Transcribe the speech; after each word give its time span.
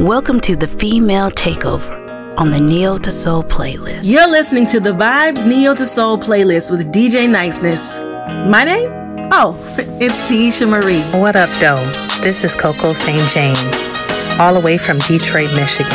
Welcome 0.00 0.38
to 0.42 0.54
the 0.54 0.68
Female 0.68 1.28
Takeover 1.28 2.38
on 2.38 2.52
the 2.52 2.60
Neo 2.60 2.98
to 2.98 3.10
Soul 3.10 3.42
playlist. 3.42 4.02
You're 4.04 4.30
listening 4.30 4.64
to 4.68 4.78
the 4.78 4.92
Vibes 4.92 5.44
Neo 5.44 5.74
to 5.74 5.84
Soul 5.84 6.16
playlist 6.16 6.70
with 6.70 6.92
DJ 6.92 7.28
Niceness. 7.28 7.98
My 8.48 8.62
name? 8.62 8.88
Oh, 9.32 9.56
it's 10.00 10.22
Tisha 10.22 10.68
Marie. 10.70 11.02
What 11.18 11.34
up, 11.34 11.50
though? 11.58 11.84
This 12.22 12.44
is 12.44 12.54
Coco 12.54 12.92
St. 12.92 13.28
James, 13.30 14.38
all 14.38 14.54
the 14.54 14.60
way 14.62 14.78
from 14.78 14.98
Detroit, 14.98 15.52
Michigan. 15.56 15.90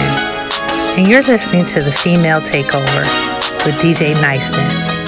And 0.98 1.08
you're 1.08 1.24
listening 1.24 1.64
to 1.68 1.82
the 1.82 1.92
Female 1.94 2.42
Takeover 2.42 3.04
with 3.66 3.76
DJ 3.76 4.22
Niceness. 4.22 5.04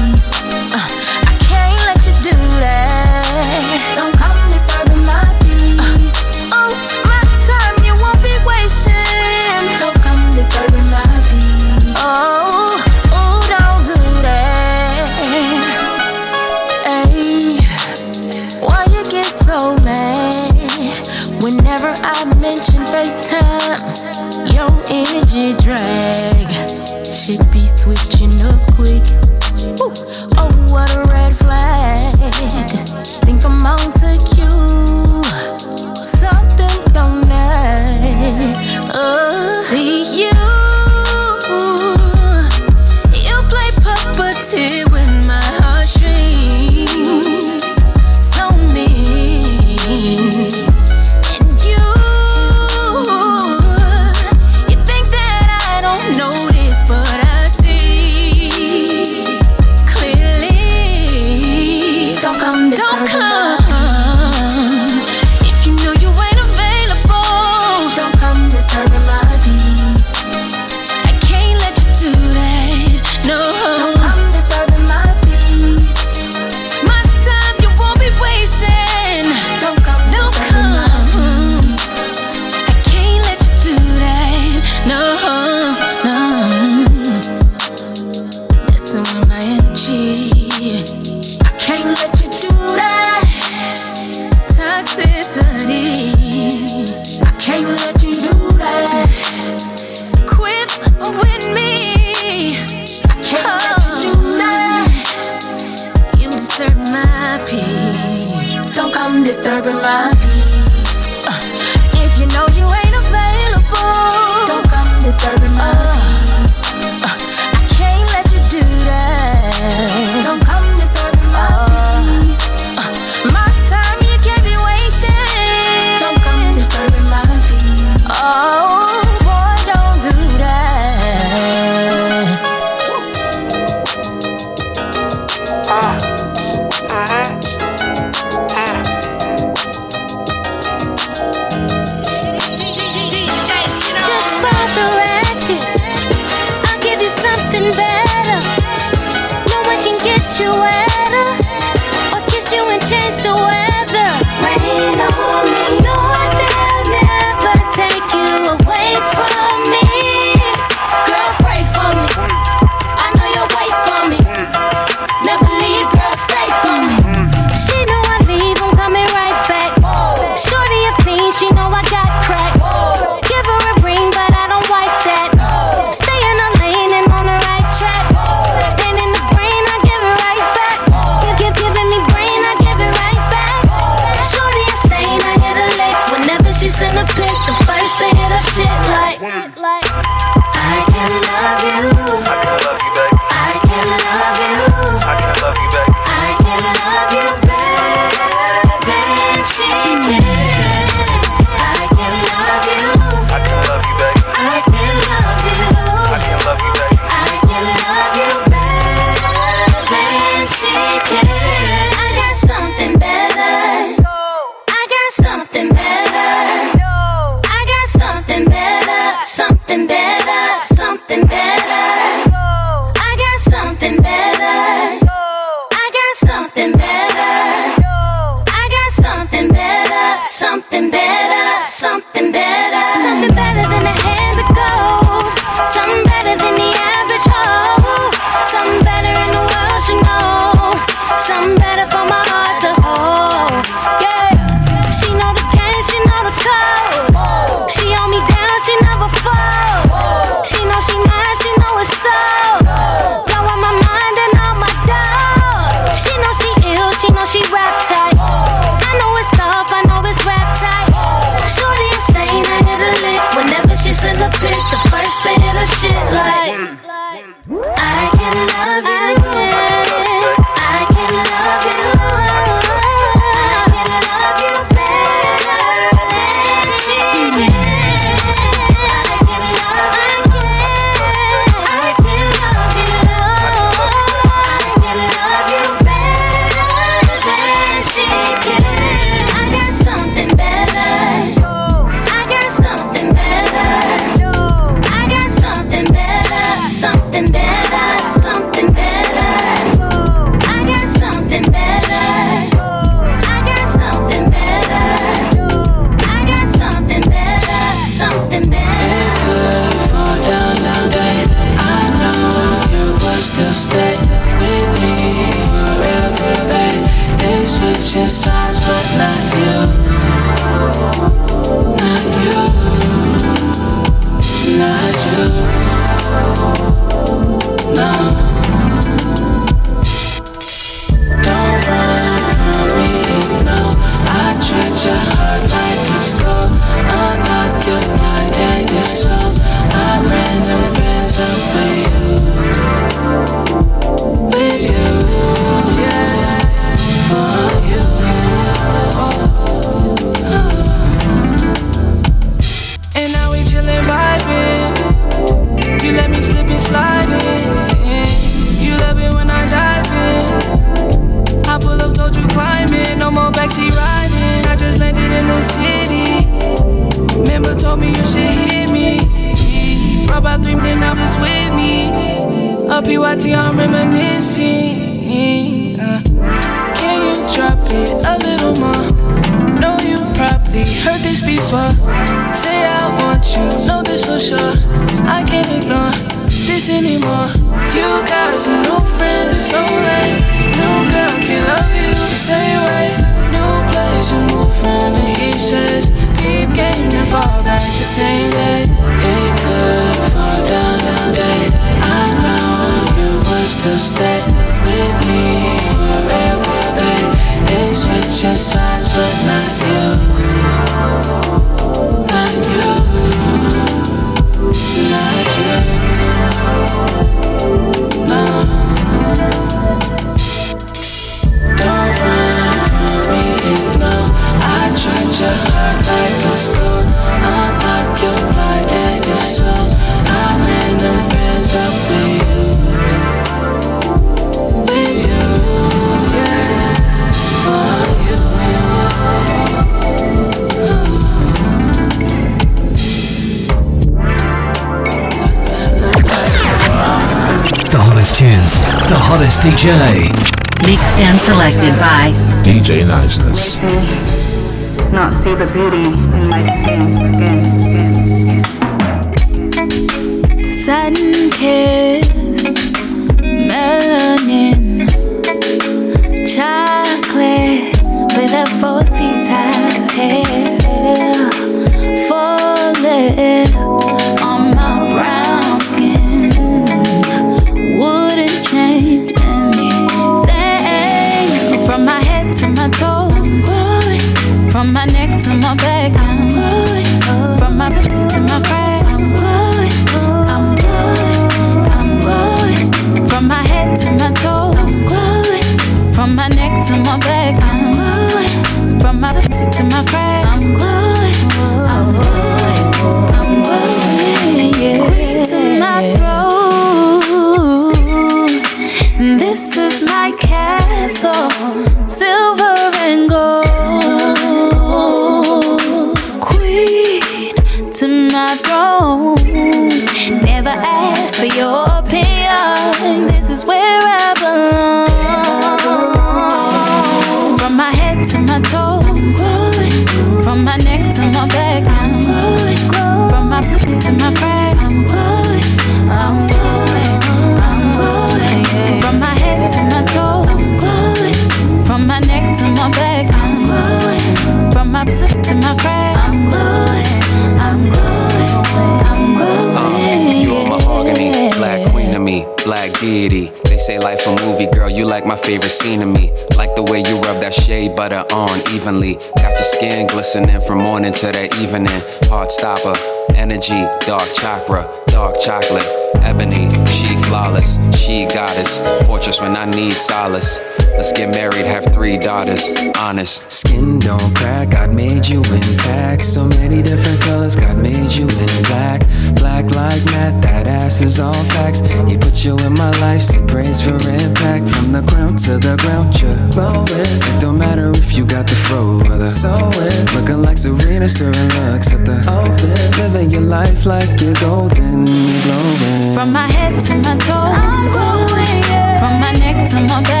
Let's 570.11 570.91
get 570.91 571.09
married, 571.09 571.45
have 571.45 571.71
three 571.73 571.97
daughters, 571.97 572.49
honest. 572.75 573.31
Skin 573.31 573.79
don't 573.79 574.13
crack, 574.15 574.49
God 574.49 574.73
made 574.73 575.07
you 575.07 575.19
intact. 575.23 576.03
So 576.03 576.25
many 576.25 576.61
different 576.61 576.99
colors, 577.01 577.35
God 577.35 577.55
made 577.61 577.93
you 577.93 578.09
in 578.09 578.43
black. 578.43 578.81
Black 579.15 579.51
like 579.51 579.85
Matt. 579.85 580.21
that 580.23 580.47
ass 580.47 580.81
is 580.81 580.99
all 580.99 581.23
facts. 581.25 581.59
He 581.87 581.97
put 581.97 582.25
you 582.25 582.35
in 582.39 582.53
my 582.53 582.71
life, 582.79 583.03
say 583.03 583.25
praise 583.27 583.61
for 583.61 583.75
impact. 583.75 584.49
From 584.49 584.73
the 584.73 584.81
ground 584.81 585.19
to 585.19 585.37
the 585.37 585.55
ground, 585.61 586.01
you're 586.01 586.17
glowing. 586.31 586.67
It 586.67 587.21
don't 587.21 587.37
matter 587.37 587.69
if 587.69 587.95
you 587.95 588.05
got 588.05 588.27
the 588.27 588.35
fro, 588.35 588.79
brother. 588.79 589.07
Sewing, 589.07 589.85
looking 589.95 590.21
like 590.21 590.37
Serena, 590.37 590.89
stirring 590.89 591.29
looks 591.45 591.71
at 591.71 591.85
the 591.85 591.99
open. 592.09 592.81
Living 592.81 593.11
your 593.11 593.21
life 593.21 593.65
like 593.65 594.01
you're 594.01 594.15
golden, 594.15 594.87
you're 594.87 595.21
glowing. 595.23 595.93
From 595.93 596.11
my 596.11 596.27
head 596.27 596.59
to 596.59 596.75
my 596.75 596.97
toes, 596.97 597.31
I'm 597.37 597.67
glowing. 597.71 598.41
Yeah. 598.49 598.79
From 598.79 598.99
my 598.99 599.11
neck 599.13 599.47
to 599.51 599.59
my 599.61 599.81
back. 599.83 600.00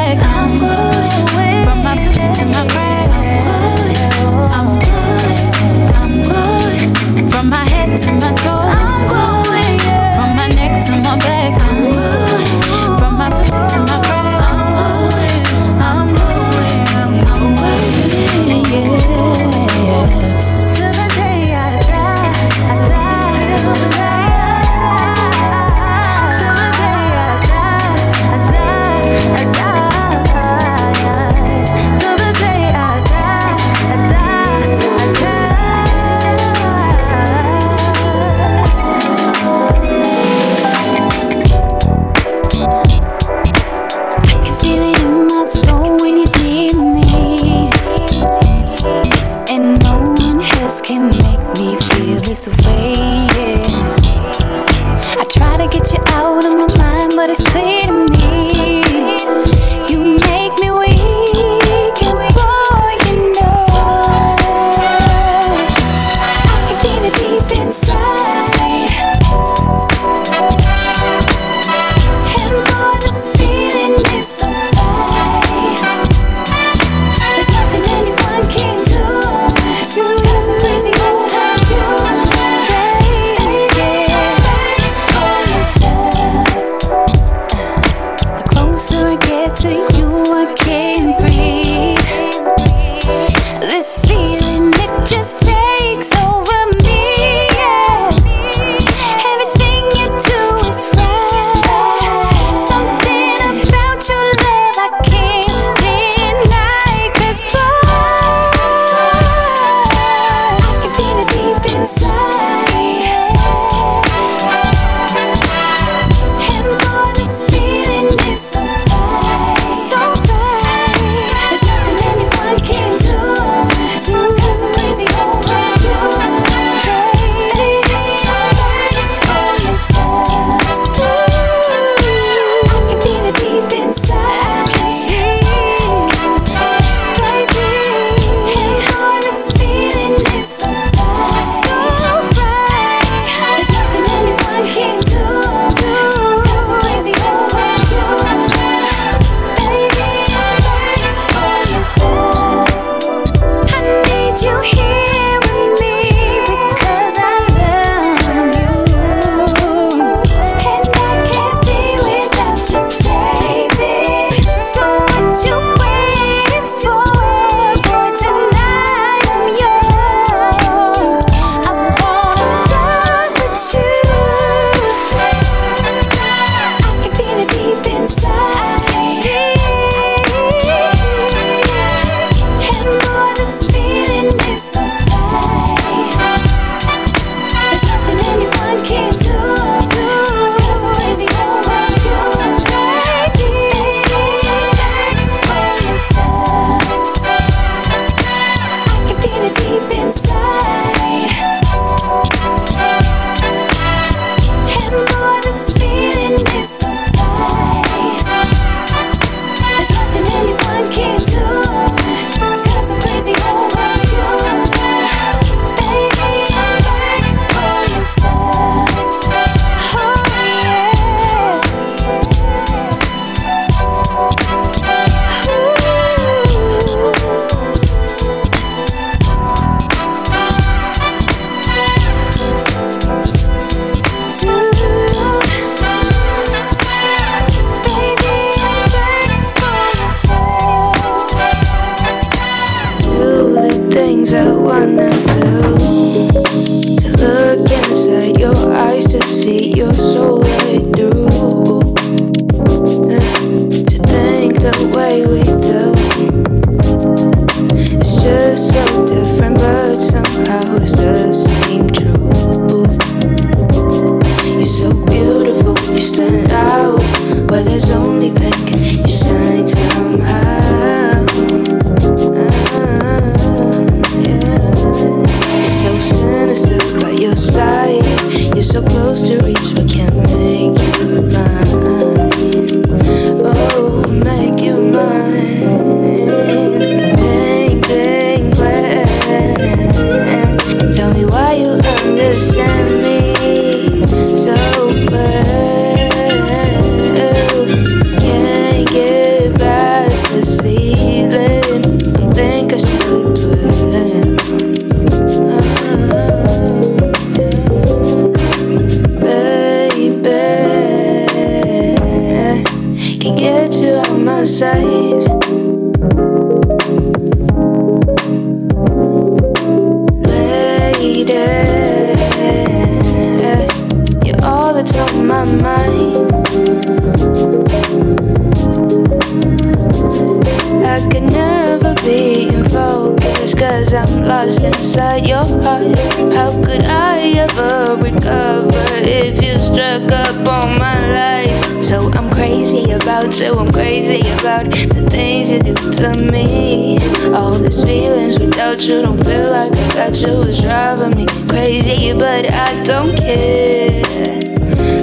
How 336.35 336.51
could 336.63 336.85
I 336.85 337.19
ever 337.45 337.95
recover 338.01 338.85
if 339.03 339.41
you 339.43 339.59
struck 339.59 340.11
up 340.11 340.47
on 340.47 340.77
my 340.77 341.07
life? 341.07 341.83
So 341.83 342.11
I'm 342.13 342.29
crazy 342.31 342.91
about 342.91 343.39
you, 343.39 343.53
I'm 343.53 343.71
crazy 343.71 344.21
about 344.39 344.71
the 344.71 345.07
things 345.09 345.49
you 345.49 345.59
do 345.61 345.73
to 345.73 346.13
me. 346.31 346.99
All 347.33 347.57
these 347.57 347.83
feelings 347.83 348.39
without 348.39 348.81
you 348.87 349.01
don't 349.01 349.23
feel 349.23 349.51
like 349.51 349.73
I 349.73 349.93
got 349.93 350.21
you, 350.21 350.43
it's 350.43 350.61
driving 350.61 351.15
me 351.15 351.25
crazy, 351.47 352.13
but 352.13 352.51
I 352.51 352.81
don't 352.83 353.15
care. 353.17 354.01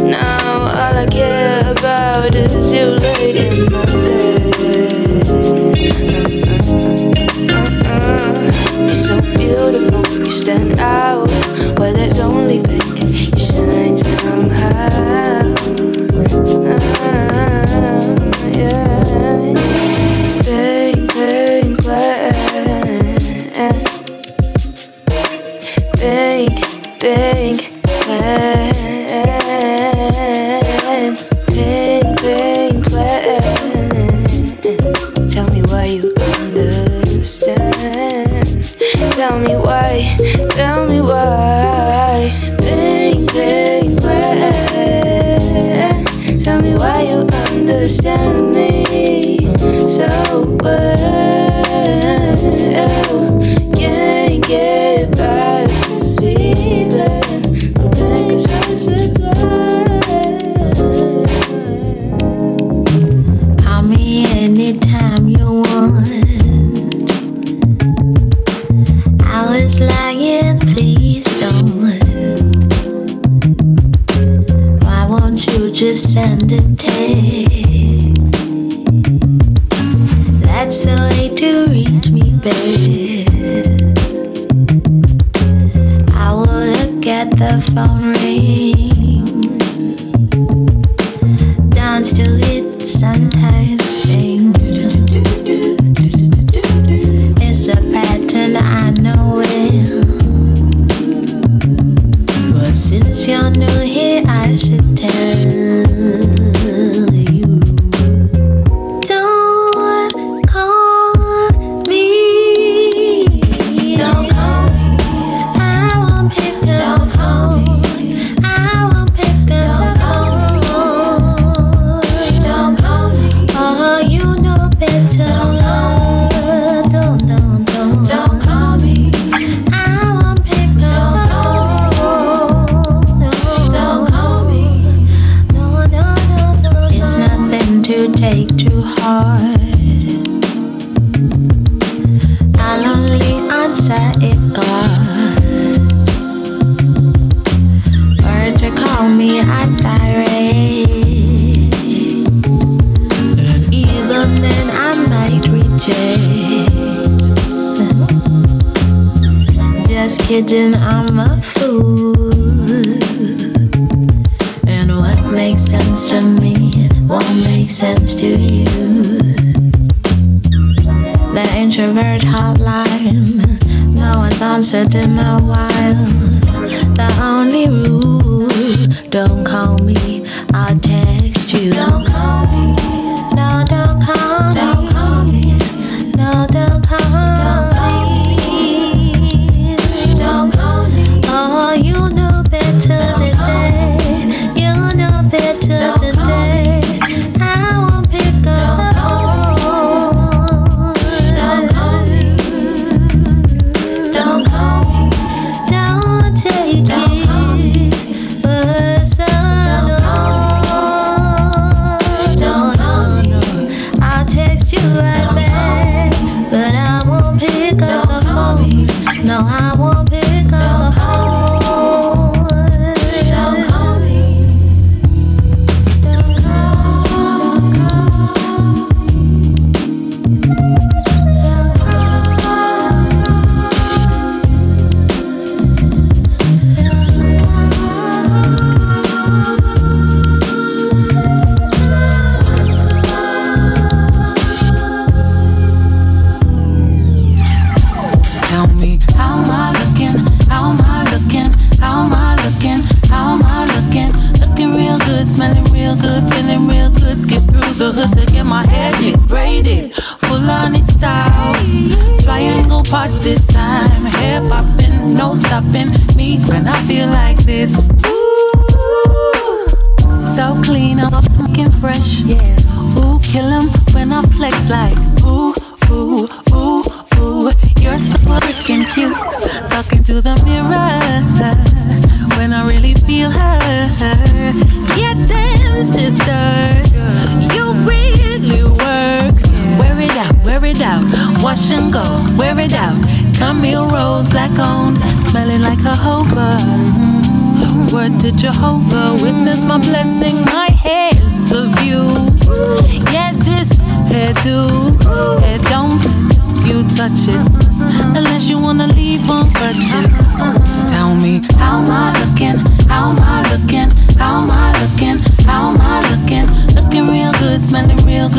Now 0.02 0.62
all 0.62 0.96
I 0.96 1.06
care 1.10 1.70
about 1.70 2.34
is 2.34 2.72
you 2.72 2.86
laid 2.86 3.36
in 3.36 3.72
my 3.72 3.84
bed 3.84 4.38
beautiful. 9.48 10.18
You 10.18 10.30
stand 10.30 10.78
out 10.78 11.30
where 11.78 11.92
there's 11.92 12.18
only 12.18 12.62
pink. 12.62 12.98
You 13.02 13.38
shine 13.38 13.96
somehow. 13.96 15.54
Ah, 17.00 18.48
yeah. 18.48 18.87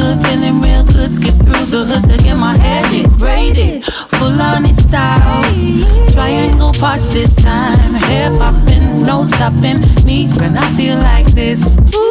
good, 0.10 0.28
feeling 0.28 0.62
real 0.62 0.84
good. 0.86 1.12
Skip 1.12 1.36
through 1.36 1.66
the 1.66 1.86
hood 1.86 2.04
to 2.10 2.24
get 2.24 2.36
my 2.36 2.56
head 2.58 2.86
did 2.92 3.10
braided, 3.18 3.84
full 3.84 4.32
Fulani 4.32 4.74
style. 4.74 5.44
Triangle 6.12 6.74
parts 6.74 7.08
this 7.08 7.36
time, 7.36 7.94
hair 8.08 8.30
popping, 8.38 9.04
no 9.04 9.24
stopping 9.24 9.82
me 10.06 10.28
when 10.40 10.58
I 10.58 10.68
feel 10.78 10.98
like 10.98 11.28
this. 11.28 11.64
Ooh. 11.96 12.09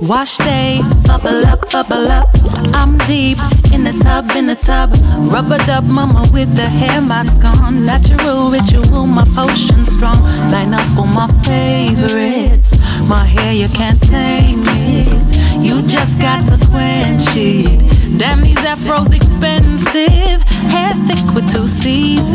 Wash 0.00 0.38
day, 0.38 0.80
bubble 1.06 1.44
up, 1.46 1.70
bubble 1.72 2.06
up. 2.06 2.28
I'm 2.72 2.96
deep 2.98 3.38
in 3.72 3.82
the 3.82 3.92
tub, 4.04 4.30
in 4.36 4.46
the 4.46 4.54
tub. 4.54 4.92
Rubber 5.32 5.58
dub 5.66 5.84
mama 5.84 6.24
with 6.32 6.54
the 6.54 6.68
hair 6.68 7.00
mask 7.00 7.44
on. 7.44 7.84
Natural 7.84 8.48
ritual, 8.48 9.06
my 9.06 9.24
potion 9.34 9.84
strong. 9.84 10.20
Line 10.52 10.72
up 10.72 10.86
all 10.96 11.06
my 11.06 11.26
favorites. 11.42 12.78
My 13.08 13.24
hair, 13.24 13.52
you 13.52 13.68
can't 13.70 14.00
tame 14.00 14.62
it. 14.64 15.36
You 15.60 15.82
just 15.82 16.20
got 16.20 16.46
to 16.46 16.64
quench 16.68 17.34
it. 17.34 18.18
Damn, 18.18 18.42
these 18.42 18.56
afros 18.58 19.12
expensive. 19.12 20.42
Hair 20.70 20.94
thick 21.08 21.34
with 21.34 21.52
two 21.52 21.66
C's. 21.66 22.28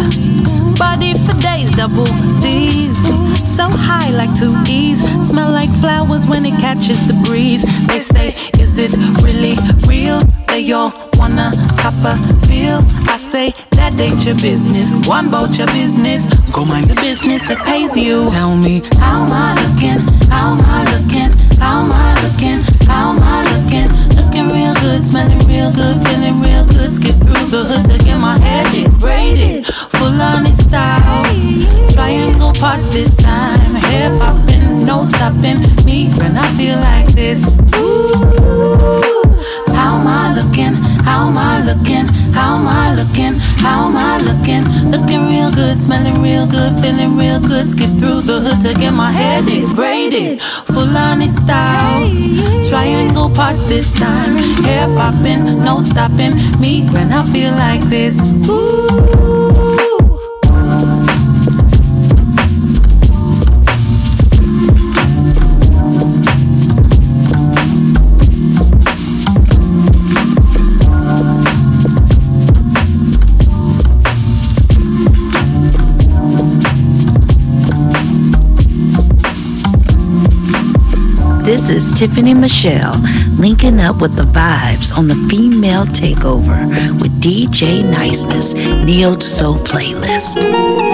Body 0.78 1.13
for 1.13 1.39
days, 1.39 1.71
double 1.71 2.06
D's. 2.41 2.93
So 3.04 3.68
high 3.70 4.10
like 4.12 4.34
two 4.38 4.54
E's. 4.68 5.00
Smell 5.28 5.52
like 5.52 5.70
flowers 5.82 6.26
when 6.28 6.46
it 6.46 6.60
catches 6.60 7.00
the 7.08 7.13
breeze. 7.26 7.63
They 7.88 8.00
say, 8.00 8.30
Is 8.60 8.78
it 8.78 8.92
really 9.22 9.56
real? 9.88 10.22
They 10.48 10.72
all 10.72 10.92
wanna 11.18 11.52
cop 11.78 11.94
a 12.06 12.16
feel. 12.48 12.80
I 13.10 13.18
say, 13.18 13.52
That 13.72 14.00
ain't 14.00 14.26
your 14.26 14.36
business. 14.36 14.92
One 15.08 15.30
boat 15.30 15.58
your 15.58 15.68
business. 15.68 16.34
Go 16.52 16.66
mind 16.66 16.86
the 16.88 16.96
business 16.96 17.44
that 17.46 17.63
pays 17.66 17.96
you. 17.98 18.30
Tell 18.30 18.56
me, 18.56 18.82
How 19.00 19.26
am 19.26 19.32
I 19.32 19.54
looking? 19.62 20.00
How 20.30 20.54
am 20.54 20.62
I 20.66 20.82
looking? 20.94 21.32
How 21.60 21.84
am 21.84 21.92
I 21.92 22.13
looking? 22.24 22.60
How 22.88 23.12
am 23.12 23.20
I 23.22 23.23
looking, 23.74 24.16
looking 24.16 24.50
real 24.50 24.74
good, 24.76 25.02
smelling 25.02 25.40
real 25.48 25.72
good, 25.72 26.06
feeling 26.08 26.42
real 26.42 26.66
good. 26.66 26.94
Skip 26.94 27.16
through 27.16 27.48
the 27.50 27.64
hood 27.64 27.90
to 27.90 28.04
get 28.04 28.18
my 28.18 28.38
head 28.38 28.66
did, 28.72 29.00
braided, 29.00 29.66
full 29.66 30.22
on 30.22 30.46
its 30.46 30.58
style. 30.64 31.24
Triangle 31.94 32.54
parts 32.54 32.88
this 32.90 33.16
time, 33.16 33.76
hair 33.76 34.10
popping, 34.20 34.86
no 34.86 35.04
stopping. 35.04 35.62
Me 35.86 36.10
when 36.18 36.38
I 36.38 36.46
feel 36.58 36.78
like 36.78 37.08
this. 37.14 37.46
Ooh. 37.78 39.12
How 39.84 40.00
am 40.00 40.08
I 40.08 40.34
looking? 40.34 40.76
How 41.04 41.28
am 41.28 41.38
I 41.38 41.62
looking? 41.62 42.08
How 42.32 42.56
am 42.56 42.67
I 42.67 42.96
looking? 42.96 43.34
How 43.60 43.88
am 43.89 43.98
I 43.98 44.17
looking? 44.17 44.63
Looking 44.89 45.28
real 45.28 45.52
good, 45.52 45.78
smelling 45.78 46.22
real 46.22 46.48
good, 46.48 46.80
feeling 46.80 47.17
real 47.17 47.41
good. 47.41 47.67
Skip 47.67 47.89
through 48.00 48.22
the 48.22 48.39
hood 48.39 48.62
to 48.62 48.80
get 48.80 48.91
my 48.91 49.12
hair 49.12 49.41
did 49.41 49.76
braided, 49.76 50.41
full 50.41 50.88
Fulani 50.88 51.28
style. 51.28 52.10
Triangle 52.69 53.30
parts 53.30 53.63
this 53.63 53.91
time, 53.91 54.38
hair 54.63 54.88
popping, 54.96 55.43
no 55.65 55.82
stopping. 55.82 56.34
Me 56.62 56.88
when 56.93 57.12
I 57.12 57.22
feel 57.34 57.52
like 57.52 57.82
this. 57.89 58.15
Ooh. 58.48 59.23
This 81.63 81.91
is 81.93 81.97
Tiffany 81.97 82.34
Michelle 82.34 82.99
linking 83.39 83.80
up 83.80 84.02
with 84.02 84.17
the 84.17 84.23
vibes 84.23 84.93
on 84.93 85.08
the 85.08 85.15
female 85.30 85.86
takeover 85.86 86.67
with 87.02 87.21
DJ 87.21 87.89
Niceness 87.89 88.54
Neo 88.54 89.17
Soul 89.19 89.56
playlist. 89.60 90.93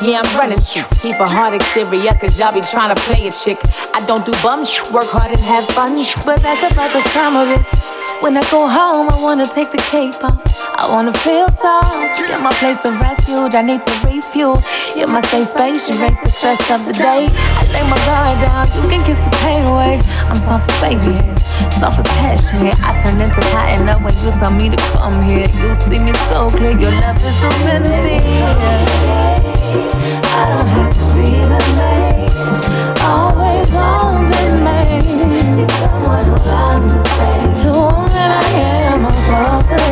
Yeah, 0.00 0.22
I'm 0.24 0.38
running 0.38 0.62
shit. 0.62 0.86
Keep 1.02 1.20
a 1.20 1.28
hard 1.28 1.52
exterior, 1.52 2.14
cause 2.14 2.38
y'all 2.38 2.54
be 2.54 2.62
trying 2.62 2.94
to 2.94 3.00
play 3.02 3.28
a 3.28 3.32
chick. 3.32 3.58
I 3.92 4.02
don't 4.06 4.24
do 4.24 4.32
bum 4.42 4.60
work 4.92 5.08
hard 5.12 5.30
and 5.30 5.40
have 5.40 5.66
fun. 5.76 5.96
But 6.24 6.42
that's 6.42 6.64
about 6.72 6.92
the 6.94 7.00
time 7.10 7.36
of 7.36 7.48
it. 7.48 7.70
When 8.22 8.34
I 8.34 8.40
go 8.50 8.66
home, 8.66 9.10
I 9.10 9.20
wanna 9.20 9.46
take 9.46 9.70
the 9.72 9.82
cape 9.92 10.24
off. 10.24 10.55
I 10.86 10.88
wanna 10.88 11.12
feel 11.12 11.50
soft. 11.50 12.20
You're 12.20 12.38
my 12.38 12.52
place 12.62 12.84
of 12.84 13.00
refuge. 13.00 13.56
I 13.56 13.62
need 13.62 13.82
to 13.82 13.92
refuel. 14.06 14.62
You're 14.94 15.08
my 15.08 15.20
safe 15.22 15.48
space. 15.48 15.88
You 15.88 15.98
raise 15.98 16.14
the 16.22 16.28
stress 16.28 16.62
of 16.70 16.86
the 16.86 16.92
day. 16.92 17.26
I 17.58 17.66
lay 17.74 17.82
my 17.82 17.98
guard 18.06 18.38
down. 18.38 18.70
You 18.70 18.88
can 18.88 19.02
kiss 19.02 19.18
the 19.18 19.34
pain 19.42 19.66
away. 19.66 19.98
I'm 20.30 20.36
soft 20.36 20.70
as 20.70 20.78
baby 20.80 21.18
is. 21.26 21.42
Soft 21.74 21.98
as 21.98 22.06
cashmere. 22.22 22.78
I 22.86 22.94
turn 23.02 23.20
into 23.20 23.40
cotton 23.50 23.88
up 23.88 24.00
when 24.00 24.14
you 24.22 24.30
tell 24.38 24.52
me 24.52 24.70
to 24.70 24.76
come 24.94 25.20
here. 25.26 25.50
You 25.58 25.74
see 25.74 25.98
me 25.98 26.14
so 26.30 26.50
clear. 26.54 26.78
Your 26.78 26.94
love 27.02 27.18
is 27.18 27.34
so 27.34 27.50
sincere. 27.66 28.46
I 30.22 30.42
don't 30.54 30.70
have 30.70 30.94
to 30.94 31.06
be 31.18 31.34
the 31.50 31.60
main. 31.82 32.30
Always 33.02 33.66
wanted 33.74 34.54
me. 34.62 35.02
Need 35.50 35.70
someone 35.82 36.30
who'll 36.30 36.46
understand 36.46 37.58
the 37.66 37.72
woman 37.74 38.30
I 38.38 38.54
am. 38.54 39.04
I'm 39.04 39.18
soft 39.26 39.85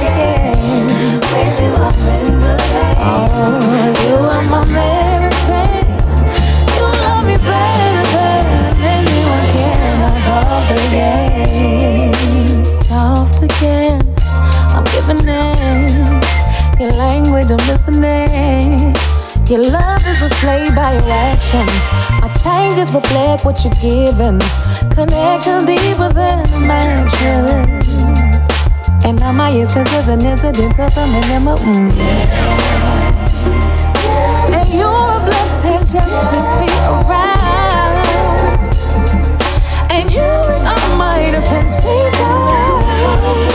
I'm 13.64 14.84
giving 14.84 15.28
in. 15.28 16.20
You're 16.78 16.92
like 16.92 17.24
Your 19.48 19.70
love 19.70 20.06
is 20.06 20.20
displayed 20.20 20.74
by 20.74 20.94
your 20.94 21.10
actions. 21.10 21.70
My 22.20 22.32
changes 22.42 22.90
reflect 22.92 23.44
what 23.44 23.62
you're 23.62 23.74
giving. 23.74 24.40
Connections 24.90 25.66
deeper 25.66 26.10
than 26.12 26.48
dimensions. 26.50 27.84
And 29.04 29.20
now 29.20 29.32
my 29.32 29.50
expenses 29.50 30.08
an 30.08 30.22
incident 30.22 30.80
of 30.80 30.96
a 30.96 31.06
minimum. 31.06 31.58
Mm. 31.58 31.92
And 34.56 34.68
you're 34.72 34.88
a 34.88 35.20
blessing 35.24 35.80
just 35.86 36.32
to 36.32 36.38
be 36.58 36.72
around. 36.88 38.06
And 39.90 40.10
you 40.10 40.26
bring 40.46 40.66
all 40.66 40.96
my 40.96 41.30
defenses 41.30 42.14
I 43.26 43.53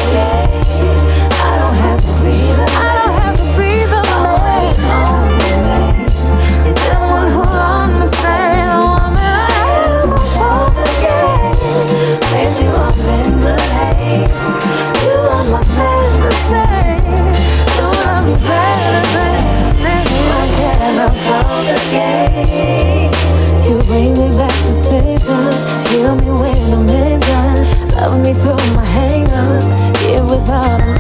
me 28.34 28.40
through 28.42 28.76
my 28.76 28.86
hang-ups. 28.86 30.00
Give 30.02 30.26
without 30.26 30.99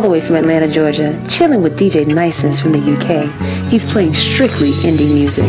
all 0.00 0.04
the 0.04 0.08
way 0.08 0.22
from 0.22 0.36
Atlanta, 0.36 0.66
Georgia, 0.66 1.12
chilling 1.28 1.62
with 1.62 1.78
DJ 1.78 2.06
Nicens 2.06 2.62
from 2.62 2.72
the 2.72 2.80
UK. 2.80 3.68
He's 3.68 3.84
playing 3.84 4.14
strictly 4.14 4.72
indie 4.80 5.12
music. 5.12 5.44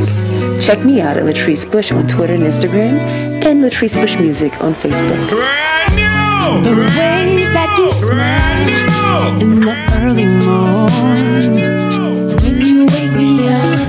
Check 0.62 0.84
me 0.84 0.99
out 0.99 1.16
at 1.16 1.24
Latrice 1.24 1.64
Bush 1.72 1.89
on 1.93 2.06
Twitter 2.06 2.34
and 2.34 2.43
Instagram, 2.43 2.99
and 3.45 3.64
Latrice 3.64 3.93
Bush 3.93 4.20
Music 4.20 4.52
on 4.62 4.74
Facebook. 4.74 5.30
The 6.66 6.76
way 6.76 7.47
that 7.54 7.78
you 7.80 7.89
smile 7.91 9.41
in 9.41 9.62
the 9.62 9.74
early 10.02 10.26
morning 10.43 11.56
when 12.43 12.60
you 12.60 12.86
wake 12.88 13.16
me 13.16 13.47
up, 13.47 13.88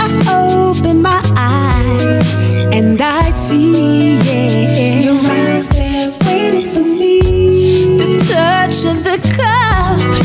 I 0.00 0.70
open 0.72 1.02
my 1.02 1.20
eyes 1.36 2.64
and 2.72 2.98
I 3.02 3.28
see 3.28 4.16
yeah, 4.16 5.00
you're 5.00 5.14
right 5.14 5.68
there 5.72 6.10
waiting 6.24 6.72
for 6.72 6.80
me. 6.80 7.98
The 7.98 8.24
touch 8.32 8.86
of 8.86 9.04
the 9.04 9.36
cup. 9.36 9.63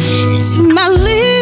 To 0.09 0.73
my 0.73 0.89
lips. 0.89 1.38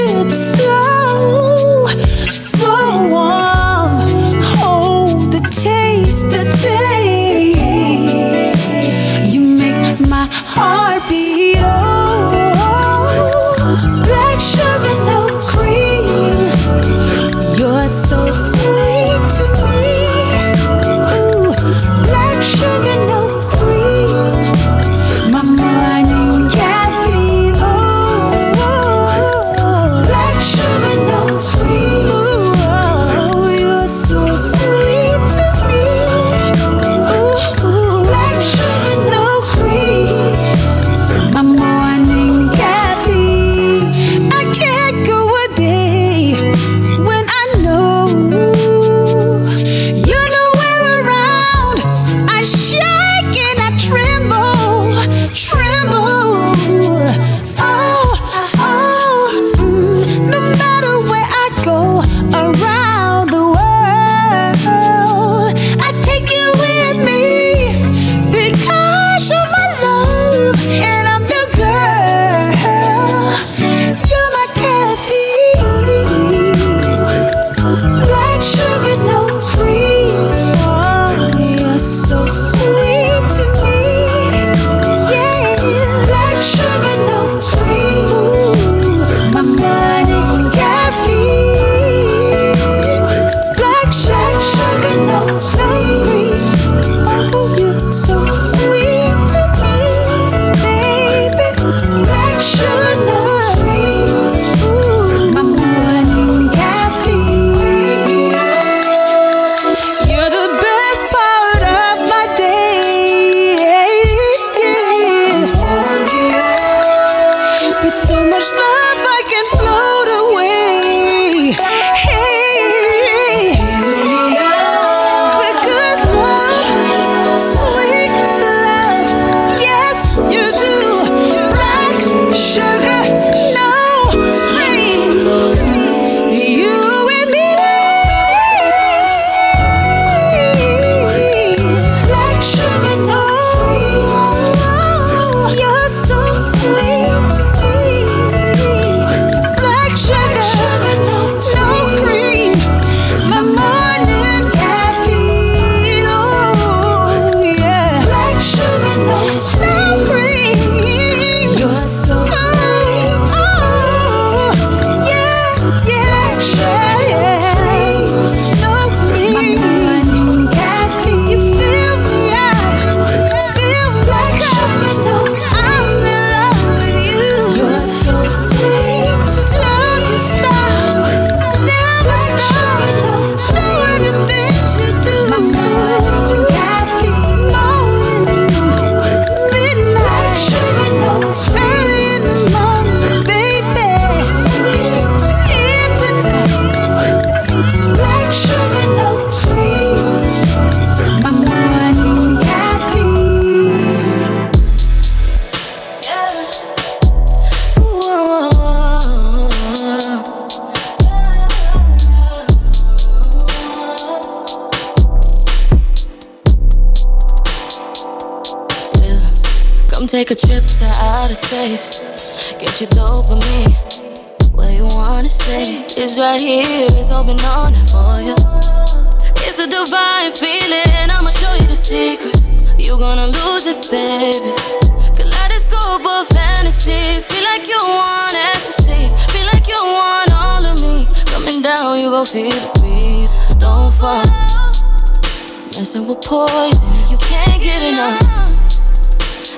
poison. 246.28 246.91
You 247.09 247.17
can't 247.19 247.63
get 247.63 247.82
enough. 247.82 248.19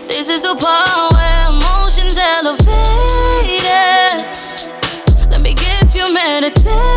This 0.07 0.29
is 0.29 0.43
the 0.43 0.53
part 0.53 1.13
where 1.13 1.49
emotions 1.49 2.15
elevated. 2.15 2.69
Let 5.31 5.41
me 5.41 5.55
give 5.55 5.95
you 5.95 6.13
meditation. 6.13 6.88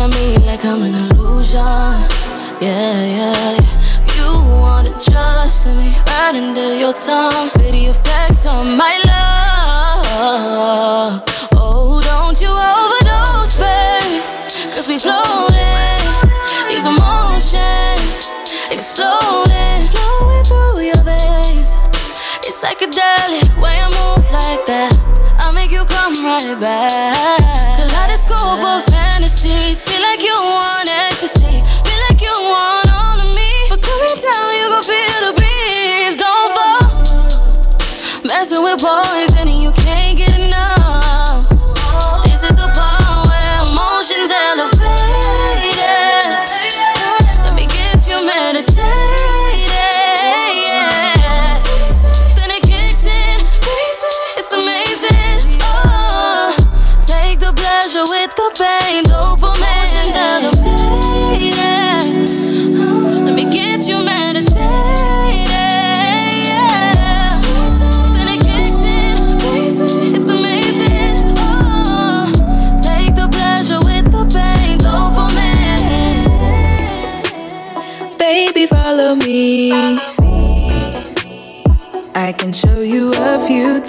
At 0.00 0.08
me 0.14 0.38
like 0.46 0.64
I'm 0.64 0.82
an 0.82 0.94
illusion. 0.94 1.60
Yeah, 1.60 2.08
yeah, 2.60 3.04
yeah. 3.18 3.56
You 4.16 4.28
wanna 4.60 4.90
trust 4.98 5.66
me 5.66 5.92
right 6.08 6.34
under 6.34 6.74
your 6.76 6.92
tongue. 6.92 7.48
The 7.54 7.86
effects 7.92 8.46
on 8.46 8.76
my 8.76 8.94
love. 9.10 11.22
Oh, 11.54 12.00
don't 12.10 12.40
you 12.40 12.48
overdose, 12.48 13.56
baby. 13.60 14.20
Cause 14.72 14.88
we 14.88 14.96
floating. 14.98 16.04
These 16.68 16.86
emotions 16.86 18.30
exploding, 18.72 19.80
flowing 19.92 20.44
through 20.48 20.80
your 20.90 21.02
veins. 21.04 21.80
It's 22.46 22.58
psychedelic 22.62 23.50
way 23.60 23.76
I 23.76 23.88
move 23.98 24.24
like 24.32 24.64
that. 24.66 24.94
I'll 25.50 25.56
make 25.56 25.72
you 25.72 25.84
come 25.84 26.14
right 26.24 26.54
back. 26.60 27.74
Kaleidoscope 27.74 28.62
of 28.62 28.84
fantasies. 28.84 29.82
Feel 29.82 30.00
like 30.00 30.19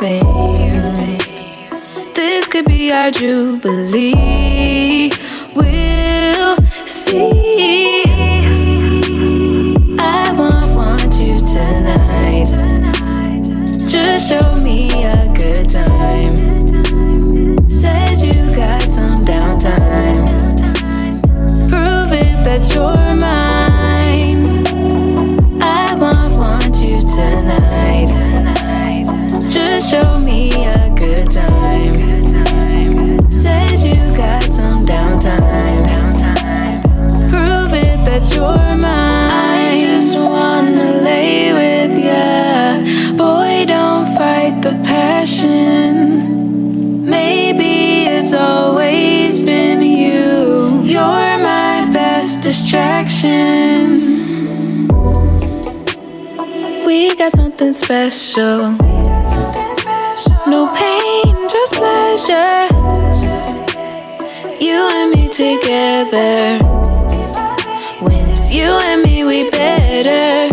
a. 0.01 0.19
This 2.15 2.47
could 2.47 2.65
be 2.65 2.91
our 2.91 3.11
jubilee. 3.11 5.11
We'll 5.55 6.57
see. 6.85 8.03
I 9.99 10.31
want, 10.33 10.75
want 10.75 11.13
you 11.15 11.39
tonight. 11.41 12.45
Just 13.89 14.29
show 14.29 14.55
me 14.55 14.89
a 15.03 15.31
good 15.35 15.69
time. 15.69 16.35
Said 17.69 18.19
you 18.19 18.55
got 18.55 18.81
some 18.83 19.25
downtime. 19.25 20.25
Prove 21.69 22.13
it 22.13 22.43
that 22.45 22.73
you're 22.73 23.00
show 29.81 30.19
me 30.19 30.51
a 30.51 30.93
good 30.95 31.31
time. 31.31 31.97
Said 33.31 33.79
you 33.79 34.15
got 34.15 34.43
some 34.43 34.85
downtime. 34.85 35.87
Prove 37.31 37.73
it 37.73 37.97
that 38.05 38.31
you're 38.33 38.77
mine. 38.77 39.73
I 39.73 39.77
just 39.79 40.19
wanna 40.19 41.01
lay 41.01 41.51
with 41.53 41.97
ya. 41.97 43.17
Boy, 43.17 43.65
don't 43.65 44.05
fight 44.15 44.61
the 44.61 44.79
passion. 44.83 45.89
Maybe 47.03 48.05
it's 48.05 48.33
always 48.33 49.43
been 49.43 49.81
you. 49.81 50.83
You're 50.83 51.37
my 51.41 51.89
best 51.91 52.43
distraction. 52.43 54.11
We 56.85 57.15
got 57.15 57.31
something 57.31 57.73
special. 57.73 58.77
No 60.47 60.67
pain, 60.75 61.47
just 61.49 61.73
pleasure. 61.73 62.67
You 64.59 64.87
and 64.91 65.11
me 65.11 65.27
together. 65.29 66.59
When 68.01 68.29
it's 68.29 68.53
you 68.53 68.63
and 68.63 69.01
me, 69.01 69.23
we 69.23 69.49
better. 69.49 70.49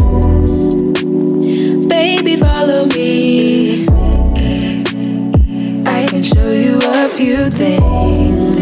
Baby, 1.89 2.37
follow 2.37 2.87
me. 2.87 3.87
I 5.87 6.07
can 6.07 6.23
show 6.23 6.51
you 6.51 6.79
a 6.83 7.09
few 7.09 7.51
things. 7.51 8.57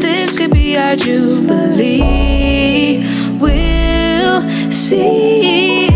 This 0.00 0.36
could 0.38 0.52
be 0.52 0.76
our 0.76 0.94
jubilee. 0.96 3.02
We'll 3.40 4.48
see. 4.70 5.87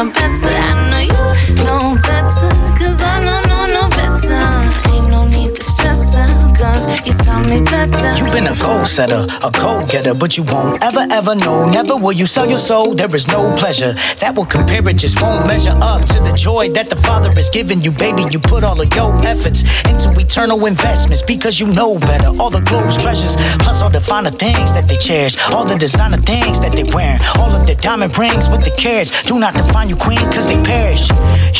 Know, 0.00 0.10
know, 0.12 0.69
been 8.40 8.52
a 8.52 8.58
ghost 8.58 8.96
setter, 8.96 9.26
a 9.44 9.50
go 9.50 9.84
getter, 9.86 10.14
but 10.14 10.36
you 10.36 10.42
won't 10.42 10.82
ever, 10.82 11.06
ever 11.10 11.34
know. 11.34 11.68
Never 11.68 11.96
will 11.96 12.12
you 12.12 12.26
sell 12.26 12.48
your 12.48 12.58
soul. 12.58 12.94
There 12.94 13.14
is 13.14 13.28
no 13.28 13.54
pleasure 13.56 13.92
that 14.20 14.34
will 14.34 14.46
compare 14.46 14.86
it, 14.88 14.96
just 14.96 15.20
won't 15.20 15.46
measure 15.46 15.76
up 15.82 16.04
to 16.06 16.20
the 16.20 16.32
joy 16.32 16.70
that 16.70 16.88
the 16.88 16.96
Father 16.96 17.30
has 17.32 17.50
given 17.50 17.82
you, 17.82 17.90
baby. 17.90 18.24
You 18.30 18.38
put 18.38 18.64
all 18.64 18.80
of 18.80 18.94
your 18.94 19.10
efforts 19.26 19.62
into 19.84 20.08
eternal 20.18 20.64
investments 20.66 21.22
because 21.22 21.60
you 21.60 21.66
know 21.66 21.98
better. 21.98 22.28
All 22.40 22.50
the 22.50 22.60
globe's 22.60 22.96
treasures, 22.96 23.36
plus 23.58 23.82
all 23.82 23.90
the 23.90 24.00
finer 24.00 24.30
things 24.30 24.72
that 24.72 24.88
they 24.88 24.96
cherish, 24.96 25.36
all 25.52 25.64
the 25.64 25.76
designer 25.76 26.18
things 26.18 26.60
that 26.60 26.74
they 26.74 26.84
wear, 26.84 27.18
all 27.36 27.52
of 27.52 27.66
their 27.66 27.76
diamond 27.76 28.16
rings 28.16 28.48
with 28.48 28.64
the 28.64 28.70
carats. 28.70 29.22
Do 29.24 29.38
not 29.38 29.54
define 29.54 29.88
you 29.90 29.96
queen, 29.96 30.24
cause 30.32 30.46
they 30.46 30.60
perish. 30.62 31.10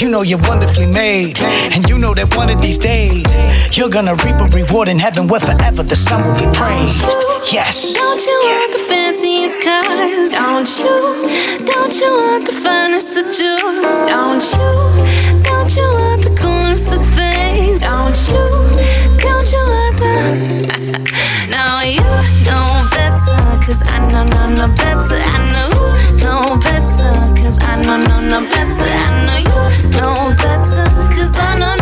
You 0.01 0.09
know 0.09 0.23
you're 0.23 0.45
wonderfully 0.49 0.87
made, 0.87 1.39
and 1.75 1.89
you 1.89 1.99
know 1.99 2.15
that 2.15 2.35
one 2.37 2.49
of 2.49 2.61
these 2.63 2.79
days 2.79 3.27
you're 3.77 3.91
gonna 3.91 4.15
reap 4.25 4.39
a 4.41 4.47
reward 4.47 4.89
in 4.89 4.99
heaven 4.99 5.27
where 5.27 5.41
forever 5.41 5.83
the 5.83 5.97
sun 5.97 6.25
will 6.27 6.35
be 6.35 6.57
praised. 6.57 6.70
Yes. 7.53 7.95
Don't 7.95 8.25
you 8.25 8.39
want 8.45 8.73
the 8.73 8.79
fanciest 8.79 9.61
cars? 9.61 10.33
Don't 10.33 10.71
you? 10.79 11.67
Don't 11.67 11.95
you 12.01 12.11
want 12.11 12.47
the 12.47 12.53
finest 12.53 13.17
of 13.17 13.27
jewels? 13.35 13.99
Don't 14.07 14.45
you? 14.55 14.71
Don't 15.43 15.71
you 15.77 15.87
want 15.99 16.23
the 16.23 16.35
coolest 16.39 16.93
of 16.93 17.03
things? 17.15 17.81
Don't 17.81 18.19
you? 18.31 18.45
Don't 19.19 19.51
you 19.51 19.63
want 19.73 19.97
the? 19.99 20.15
now 21.51 21.81
you 21.83 22.07
know 22.47 22.87
better, 22.95 23.41
cause 23.67 23.83
I 23.87 23.99
know, 24.11 24.25
no, 24.25 24.43
no 24.49 24.67
better. 24.77 25.19
I 25.19 25.39
know 25.53 25.91
know 26.23 26.57
better, 26.61 27.13
cause 27.41 27.59
I 27.61 27.83
know, 27.83 27.97
no, 27.97 28.21
no 28.21 28.41
better. 28.47 28.91
I 29.07 29.11
know 29.27 29.39
you 29.47 29.91
know 29.99 30.15
better, 30.37 30.87
cause 31.15 31.35
I 31.37 31.59
know, 31.59 31.80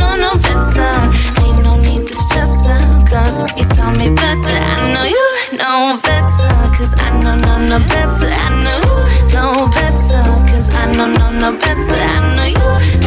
you 3.57 3.65
tell 3.75 3.91
me 3.93 4.09
better. 4.11 4.51
I 4.51 4.93
know 4.93 5.05
you 5.05 5.31
know 5.57 5.97
better, 6.03 6.51
cause 6.77 6.95
I 6.97 7.11
know, 7.23 7.35
no, 7.37 7.59
no 7.59 7.79
better. 7.79 8.27
I 8.27 8.49
know 8.65 8.81
you 8.83 8.99
know 9.35 9.69
better, 9.69 10.23
cause 10.51 10.69
I 10.75 10.77
know, 10.95 11.07
no, 11.07 11.31
no 11.31 11.53
better. 11.59 11.95
I 11.95 11.97
know 12.37 12.47
you 12.47 12.59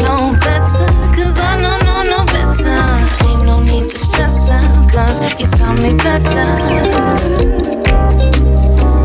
know 0.04 0.34
better, 0.40 0.88
cause 1.16 1.38
I 1.38 1.40
know, 1.62 1.78
no, 1.88 1.96
no 2.14 2.20
better. 2.26 2.82
Ain't 3.28 3.44
no 3.46 3.56
need 3.60 3.90
to 3.90 3.98
stress 3.98 4.50
out, 4.50 4.90
cause 4.92 5.20
you 5.40 5.46
tell 5.58 5.74
me 5.74 5.94
better. 5.98 6.48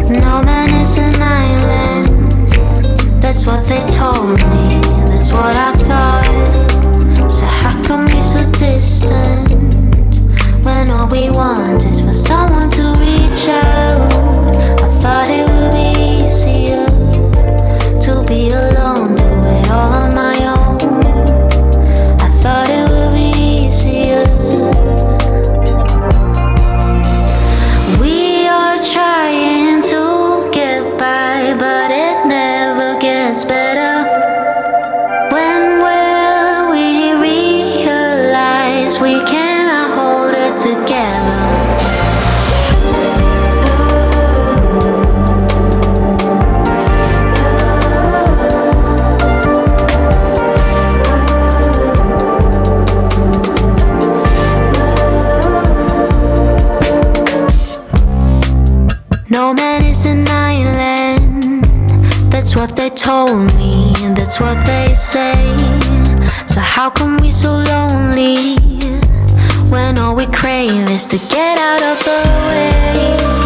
No 0.09 0.43
man 0.43 0.71
is 0.81 0.97
an 0.97 1.21
island. 1.21 2.09
That's 3.23 3.45
what 3.47 3.67
they 3.69 3.81
told 3.91 4.39
me. 4.51 4.81
That's 5.11 5.31
what 5.33 5.57
I 5.57 5.73
thought. 5.89 6.76
All 10.97 11.09
we 11.09 11.29
want 11.31 11.85
is 11.85 12.01
for 12.01 12.15
someone 12.15 12.71
to 12.71 12.83
reach 12.99 13.49
out? 13.49 14.13
I 14.81 15.01
thought 15.01 15.31
it 15.31 15.56
that's 64.39 64.41
what 64.41 64.67
they 64.67 64.95
say. 64.95 65.57
So 66.47 66.61
how 66.61 66.91
come 66.91 67.19
we 67.19 67.31
so 67.31 67.53
lonely 67.53 68.57
when 69.71 69.99
all 69.99 70.15
we 70.15 70.27
crave 70.27 70.91
is 70.91 71.07
to 71.09 71.19
get 71.29 71.59
out 71.59 71.83
of 71.83 72.05
the 72.05 72.21
way? 72.49 73.46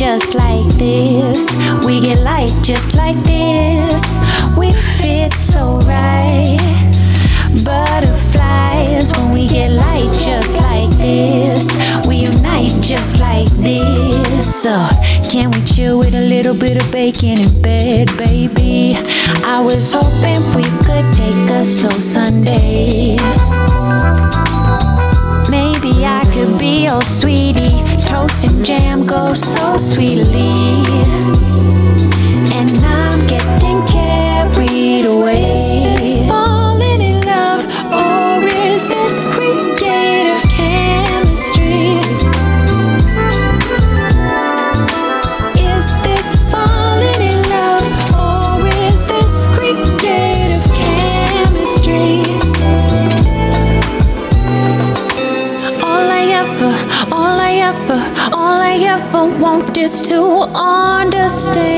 just 0.00 0.34
like 0.34 0.66
this. 0.78 1.44
We 1.84 2.00
get 2.00 2.20
light 2.20 2.50
just 2.62 2.96
like 2.96 3.18
this. 3.22 4.02
We 4.56 4.72
fit 4.72 5.34
so 5.34 5.76
right. 5.80 6.56
Butterflies 7.62 9.12
when 9.12 9.34
we 9.34 9.46
get 9.46 9.72
light 9.72 10.10
just 10.24 10.56
like 10.56 10.88
this. 10.96 11.68
We 12.06 12.16
unite 12.32 12.82
just 12.82 13.20
like 13.20 13.50
this. 13.60 14.62
So, 14.62 14.88
can 15.30 15.50
we 15.50 15.62
chill 15.64 15.98
with 15.98 16.14
a 16.14 16.26
little 16.26 16.54
bit 16.54 16.82
of 16.82 16.90
bacon 16.90 17.38
in 17.38 17.60
bed, 17.60 18.08
baby? 18.16 18.96
I 19.44 19.60
was 19.60 19.92
hoping 19.92 20.40
we 20.56 20.64
could 20.86 21.12
take 21.12 21.50
a 21.50 21.62
slow 21.62 22.00
Sunday. 22.00 23.18
Maybe 25.50 26.06
I 26.06 26.22
could 26.32 26.58
be 26.58 26.84
your 26.84 27.02
sweetie 27.02 27.89
and 28.28 28.62
jam 28.62 29.06
goes 29.06 29.40
so 29.40 29.76
sweetly. 29.78 30.52
And 32.52 32.84
I'm 32.84 33.26
getting 33.26 33.59
just 59.80 60.10
to 60.10 60.20
understand. 60.54 61.69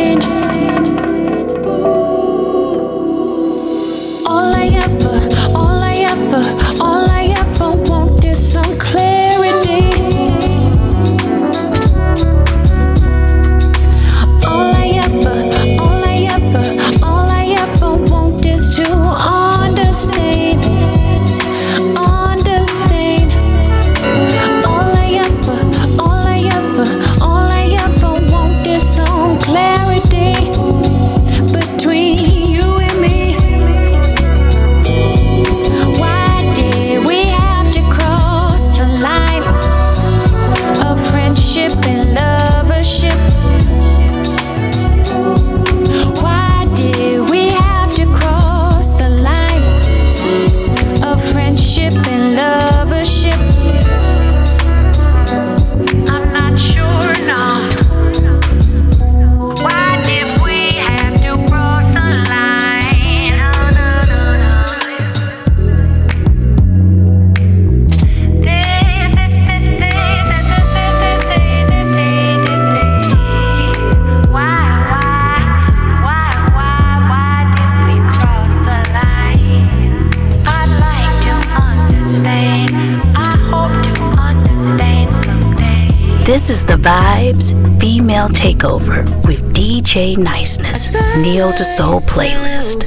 Style 88.23 88.53
Takeover 88.55 89.27
with 89.27 89.43
DJ 89.53 90.17
Niceness, 90.17 90.95
Neil 91.17 91.53
to 91.55 91.65
Soul 91.65 92.01
playlist. 92.03 92.85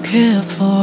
Care 0.00 0.42
for 0.42 0.75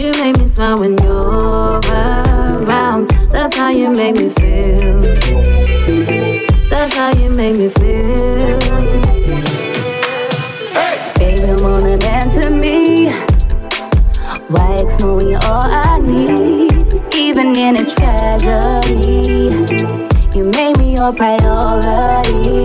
you 0.00 0.12
make 0.12 0.38
me 0.38 0.46
smile 0.46 0.78
when 0.78 0.96
you're 0.98 1.78
around. 1.84 3.10
That's 3.30 3.54
how 3.54 3.68
you 3.68 3.90
make 3.90 4.16
me 4.16 4.30
feel. 4.30 5.02
That's 6.70 6.94
how 6.94 7.10
you 7.20 7.28
make 7.36 7.58
me 7.58 7.68
feel. 7.68 8.58
Baby, 11.18 11.50
I'm 11.50 11.64
all 11.64 11.82
man 11.98 12.30
to 12.30 12.50
me. 12.50 13.10
Why 14.48 14.78
explore 14.82 15.16
when 15.16 15.28
you're 15.28 15.44
all 15.44 15.68
I 15.68 15.98
need? 15.98 16.72
Even 17.14 17.54
in 17.54 17.76
a 17.76 17.84
tragedy, 17.84 19.52
you 20.34 20.44
made 20.44 20.78
me 20.78 20.94
your 20.94 21.12
priority. 21.12 22.64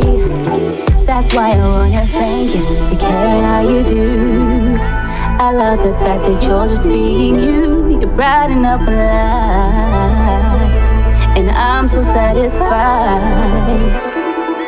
That's 1.05 1.33
why 1.33 1.51
I 1.51 1.67
wanna 1.67 2.01
thank 2.01 2.55
you 2.55 2.63
for 2.63 2.95
caring 2.97 3.43
how 3.43 3.59
you 3.59 3.83
do. 3.83 4.54
I 5.45 5.51
love 5.51 5.77
the 5.77 5.93
fact 5.99 6.23
that 6.23 6.41
you're 6.47 6.65
just 6.65 6.85
being 6.87 7.35
you. 7.35 7.99
You're 7.99 8.09
brighten 8.15 8.65
up 8.65 8.81
a 8.81 8.85
life, 8.85 10.17
and 11.37 11.51
I'm 11.51 11.87
so 11.87 12.01
satisfied. 12.01 12.71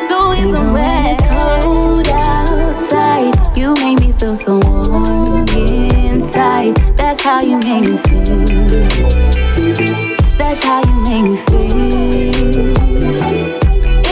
So 0.08 0.36
even 0.36 0.74
when 0.74 1.16
it's 1.16 1.24
cold 1.64 2.08
outside, 2.10 3.34
you 3.58 3.74
make 3.74 4.02
me 4.02 4.12
feel 4.12 4.36
so 4.36 4.60
warm 4.60 5.48
inside. 5.58 6.76
That's 6.95 7.24
how 7.24 7.41
you 7.41 7.58
make 7.58 7.84
me 7.84 7.98
feel. 7.98 8.45
That's 10.38 10.64
how 10.64 10.82
you 10.86 10.94
make 11.10 11.28
me 11.28 11.38
feel. 11.38 11.74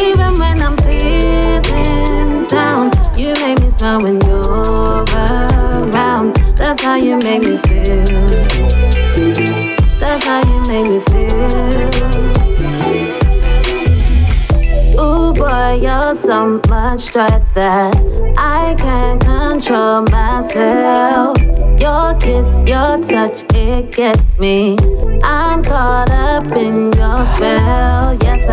Even 0.02 0.34
when 0.42 0.60
I'm 0.64 0.76
feeling 0.78 2.46
down, 2.46 2.90
you 3.16 3.36
make 3.36 3.60
me 3.60 3.70
smile 3.70 4.00
when. 4.02 4.18
That's 4.18 4.35
how 6.86 6.98
you 6.98 7.18
make 7.18 7.42
me 7.42 7.58
feel. 7.58 8.06
That's 9.98 10.24
how 10.24 10.42
you 10.52 10.60
make 10.70 10.88
me 10.88 11.00
feel. 11.00 11.90
Ooh 15.02 15.34
boy, 15.34 15.80
you're 15.82 16.14
so 16.14 16.62
much 16.70 17.12
joy 17.12 17.40
that 17.56 17.92
I 18.38 18.76
can't 18.78 19.20
control 19.20 20.04
myself. 20.12 21.40
Your 21.80 22.14
kiss, 22.20 22.62
your 22.68 23.00
touch, 23.02 23.44
it 23.56 23.92
gets 23.92 24.38
me. 24.38 24.78
I'm 25.24 25.64
caught 25.64 26.12
up 26.12 26.46
in 26.56 26.94
your 26.94 27.26
spell. 27.26 28.05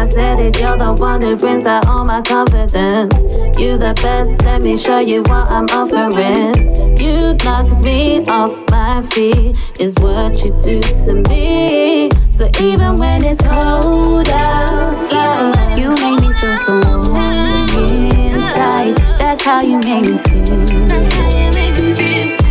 I 0.02 0.04
said 0.04 0.40
it, 0.40 0.58
you're 0.58 0.76
the 0.76 0.94
one 0.94 1.22
who 1.22 1.36
brings 1.36 1.62
down 1.62 1.86
all 1.86 2.04
my 2.04 2.20
confidence. 2.22 3.14
You 3.56 3.78
the 3.78 3.94
best, 4.02 4.42
let 4.42 4.60
me 4.60 4.76
show 4.76 4.98
you 4.98 5.22
what 5.30 5.48
I'm 5.48 5.66
offering. 5.70 6.74
You 6.98 7.34
knock 7.44 7.70
me 7.84 8.18
off 8.26 8.58
my 8.68 9.00
feet, 9.14 9.54
is 9.78 9.94
what 10.00 10.42
you 10.42 10.50
do 10.60 10.80
to 11.06 11.22
me. 11.30 12.10
So 12.32 12.50
even 12.60 12.96
when 12.96 13.22
it's 13.22 13.40
cold 13.46 14.28
outside, 14.28 15.78
You 15.78 15.94
make 15.94 16.18
me 16.18 16.34
feel 16.34 16.56
so 16.56 16.82
warm 17.06 17.70
inside. 17.70 18.96
That's 19.18 19.44
how 19.44 19.62
you 19.62 19.78
make 19.86 20.02
me 20.02 20.18
feel. 20.18 20.66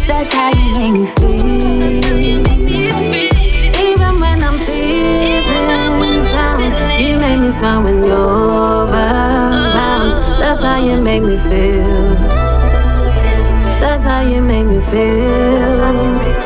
That's 0.07 0.34
how 0.34 0.52
you 0.56 0.72
make 0.80 0.98
me 0.98 1.06
feel. 1.06 1.40
Smile 7.52 7.84
when 7.84 8.03
you're 8.03 8.88
around. 8.88 10.15
That's 10.40 10.61
how 10.61 10.80
you 10.80 11.02
make 11.03 11.23
me 11.23 11.38
feel. 11.38 12.15
That's 13.80 14.03
how 14.03 14.22
you 14.22 14.41
make 14.41 14.68
me 14.68 14.80
feel. 14.80 16.41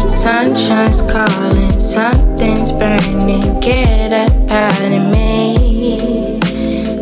Sunshine's 0.00 1.02
calling, 1.02 1.70
something's 1.70 2.72
burning, 2.72 3.60
get 3.60 4.12
up 4.12 4.50
out 4.50 4.80
of 4.80 5.14
me. 5.14 6.40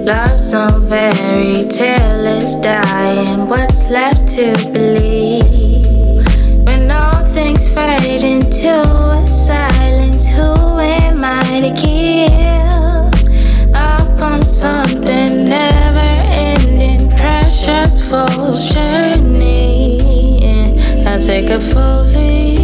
Love's 0.05 0.53
on 0.53 0.89
fairy 0.89 1.65
tale 1.69 2.27
is 2.27 2.57
dying, 2.57 3.49
what's 3.49 3.89
left 3.89 4.29
to 4.35 4.53
believe? 4.73 6.27
When 6.67 6.91
all 6.91 7.25
things 7.33 7.73
fade 7.73 8.25
into 8.25 9.12
full 18.63 18.75
journey. 18.75 19.99
I 21.07 21.19
take 21.19 21.51
a 21.51 21.61
full 21.61 22.05
leap 22.05 22.61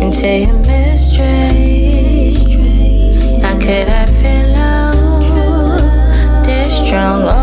into 0.00 0.28
your 0.28 0.52
mystery. 0.54 2.32
How 3.40 3.58
could 3.58 3.88
I 3.88 4.06
feel 4.06 4.52
this 6.44 6.86
strong 6.86 7.41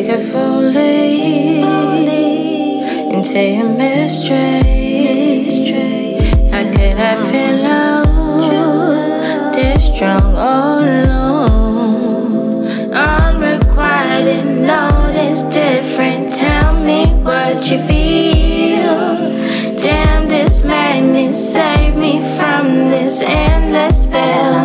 take 0.00 0.10
a 0.10 0.18
full 0.30 0.60
lead 0.60 1.64
into 3.12 3.40
your 3.42 3.68
mystery. 3.68 4.68
How 6.52 6.62
could 6.70 6.98
I 7.00 7.16
feel 7.28 7.56
love 7.68 8.44
this 9.54 9.82
strong 9.92 10.36
all 10.36 10.84
alone? 11.02 12.66
Unrequited 12.92 14.46
notice 14.46 15.42
different. 15.52 16.30
Tell 16.30 16.74
me 16.74 17.06
what 17.24 17.68
you 17.68 17.78
feel. 17.88 19.00
Damn, 19.82 20.28
this 20.28 20.62
madness 20.62 21.36
save 21.54 21.96
me 21.96 22.20
from 22.36 22.90
this 22.92 23.22
endless 23.22 24.04
spell 24.04 24.57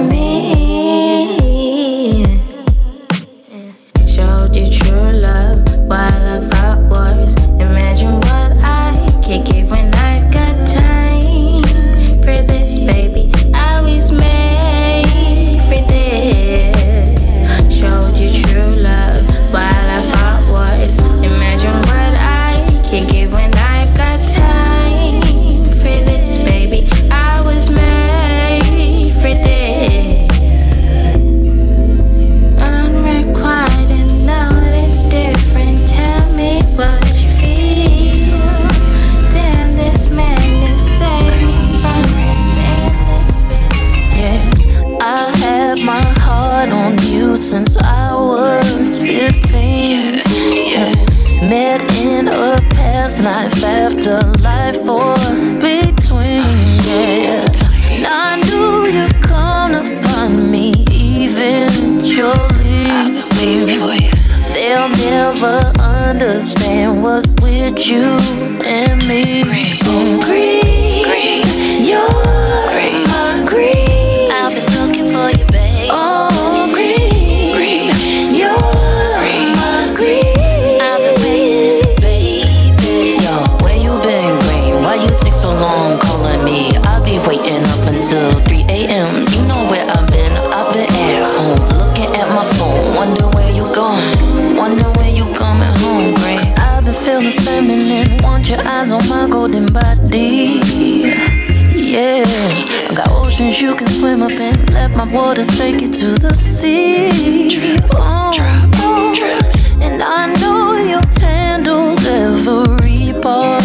my 105.05 105.11
waters 105.11 105.47
take 105.57 105.81
you 105.81 105.89
to 105.89 106.17
the 106.17 106.33
sea. 106.33 107.79
Oh, 107.93 108.31
oh. 108.75 109.79
And 109.81 110.01
I 110.01 110.33
know 110.35 110.75
you 110.77 110.99
handle 111.19 111.99
every 112.07 113.11
part 113.21 113.63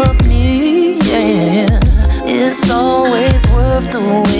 of 0.00 0.28
me. 0.28 0.94
Yeah, 0.98 1.78
it's 2.24 2.70
always 2.70 3.46
worth 3.48 3.90
the 3.92 4.00
wait. 4.00 4.31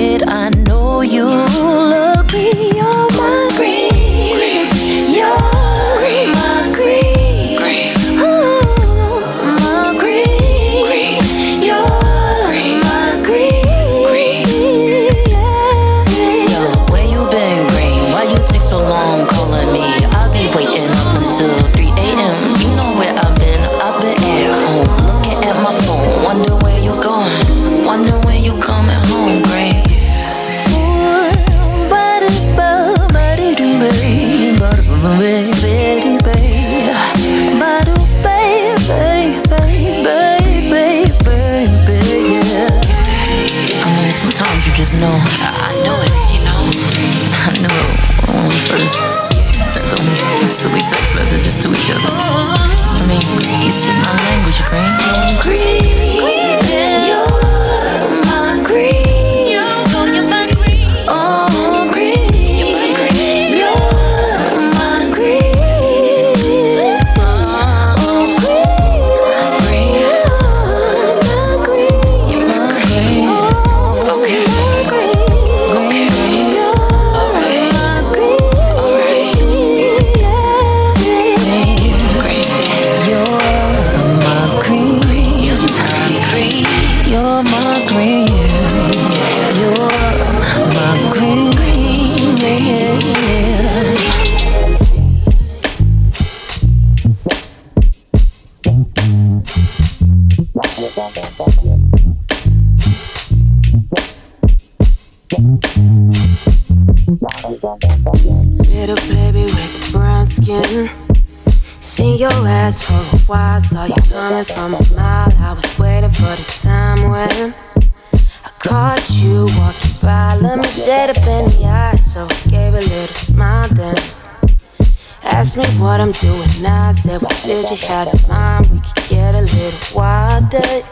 Have 127.88 128.08
in 128.14 128.28
mind? 128.28 128.70
We 128.70 128.78
could 128.80 129.08
get 129.08 129.34
a 129.34 129.40
little 129.40 129.96
wilder. 129.96 130.86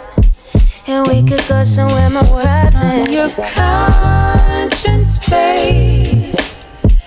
And 0.87 1.07
we 1.07 1.23
could 1.23 1.47
go 1.47 1.63
somewhere 1.63 2.11
more 2.11 2.25
private. 2.25 3.11
your 3.11 3.31
conscience, 3.31 5.19
babe. 5.31 6.35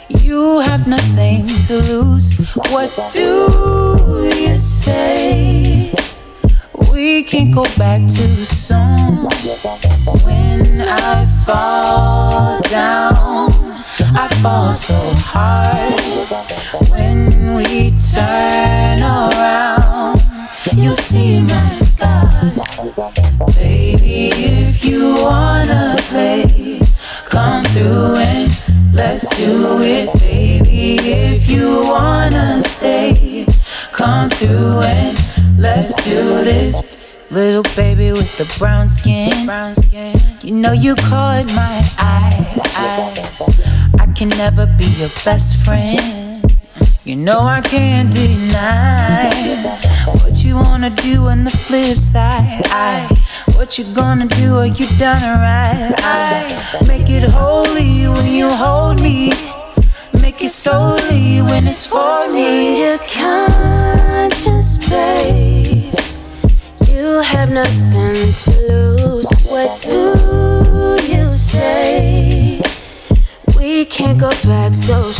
You 0.08 0.60
have 0.60 0.88
nothing 0.88 1.48
to 1.68 1.82
lose. 1.92 2.32
What 2.72 2.90
do 3.12 4.32
you 4.36 4.56
say? 4.56 5.94
We 6.92 7.24
can't 7.24 7.54
go 7.54 7.64
back 7.78 8.02
too 8.02 8.46
soon. 8.46 9.28
When 10.24 10.82
I 10.82 11.26
fall 11.46 12.62
down, 12.62 13.52
I 14.16 14.28
fall 14.42 14.74
so 14.74 14.96
hard. 15.18 16.83
See 21.14 21.40
my 21.42 21.70
scars. 21.74 23.56
Baby, 23.56 24.32
if 24.34 24.84
you 24.84 25.14
wanna 25.22 25.96
play, 26.10 26.82
come 27.26 27.64
through 27.66 28.16
and 28.16 28.50
let's 28.92 29.30
do 29.38 29.82
it. 29.82 30.10
Baby, 30.22 30.98
if 30.98 31.48
you 31.48 31.68
wanna 31.94 32.62
stay, 32.62 33.46
come 33.92 34.28
through 34.32 34.82
and 34.82 35.16
let's 35.60 35.94
do 36.04 36.20
this. 36.50 36.82
Little 37.30 37.68
baby 37.76 38.12
with 38.12 38.34
the 38.40 38.48
brown 38.58 38.88
skin, 38.88 39.46
brown 39.46 39.76
skin. 39.76 40.16
You 40.42 40.54
know 40.56 40.72
you 40.72 40.96
caught 40.96 41.46
my 41.64 41.78
eye. 42.00 42.42
I, 42.76 42.94
I 44.00 44.06
can 44.18 44.30
never 44.30 44.66
be 44.80 44.88
your 45.02 45.14
best 45.24 45.64
friend. 45.64 46.58
You 47.06 47.18
know 47.18 47.42
I 47.42 47.62
can't 47.62 48.12
deny 48.12 49.83
what 50.44 50.50
you 50.50 50.56
wanna 50.58 50.90
do 50.90 51.28
on 51.30 51.46
the 51.46 51.52
flip 51.52 51.98
side. 51.98 52.64
I, 52.66 53.08
what 53.56 53.78
you 53.78 53.86
gonna 53.94 54.28
do? 54.28 54.58
Are 54.58 54.66
you 54.66 54.86
done 55.00 55.24
alright? 55.24 55.94
I 56.00 56.84
make 56.86 57.10
it 57.10 57.24
holy 57.24 58.10
when 58.10 58.28
you 58.28 58.50
hold 58.50 59.00
me. 59.00 59.32
Make 60.22 60.44
it 60.44 60.50
solely 60.50 61.42
when 61.42 61.66
it's 61.66 61.86
for 61.86 62.28
me. 62.34 62.78
your 62.82 62.98
conscience, 62.98 64.78
babe. 64.90 65.94
You 66.90 67.22
have 67.22 67.50
nothing 67.50 68.34
to 68.44 68.52
lose. 68.68 69.30
What 69.48 69.82
do 69.82 70.98
you 71.08 71.26
say? 71.26 72.62
We 73.56 73.86
can't 73.86 74.20
go 74.20 74.32
back 74.44 74.74
so 74.74 75.14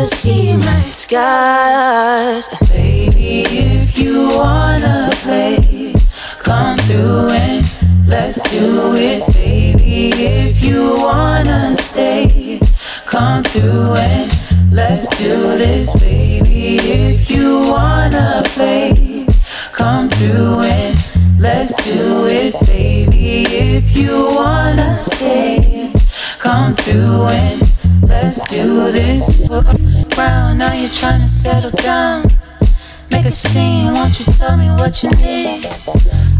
you 0.00 0.06
see 0.06 0.56
my 0.56 0.80
scars. 0.82 2.48
Baby, 2.70 3.44
if 3.44 3.98
you 3.98 4.28
wanna 4.28 5.10
play, 5.22 5.92
come 6.38 6.78
through 6.88 7.28
and 7.28 7.64
let's 8.06 8.42
do 8.48 8.94
it. 8.94 9.22
Baby, 9.34 10.10
if 10.16 10.64
you 10.64 10.94
wanna 10.96 11.74
stay, 11.74 12.58
come 13.04 13.44
through 13.44 13.94
and 13.94 14.30
let's 14.72 15.06
do 15.18 15.36
this. 15.58 15.92
Baby, 16.00 16.78
if 16.78 17.30
you 17.30 17.60
wanna 17.68 18.42
play, 18.56 19.26
come 19.72 20.08
through 20.08 20.60
and 20.60 20.96
let's 21.38 21.76
do 21.84 22.24
it. 22.26 22.54
Baby, 22.66 23.44
if 23.44 23.94
you 23.94 24.28
wanna 24.30 24.94
stay, 24.94 25.92
come 26.38 26.74
through 26.74 27.24
and 27.24 27.70
Let's 28.10 28.48
do 28.48 28.92
this. 28.92 29.89
Around, 30.20 30.58
now 30.58 30.74
you're 30.74 30.90
trying 30.90 31.22
to 31.22 31.28
settle 31.28 31.70
down. 31.70 32.30
Make 33.10 33.24
a 33.24 33.30
scene, 33.30 33.94
won't 33.94 34.20
you 34.20 34.26
tell 34.26 34.54
me 34.54 34.68
what 34.68 35.02
you 35.02 35.08
need? 35.12 35.64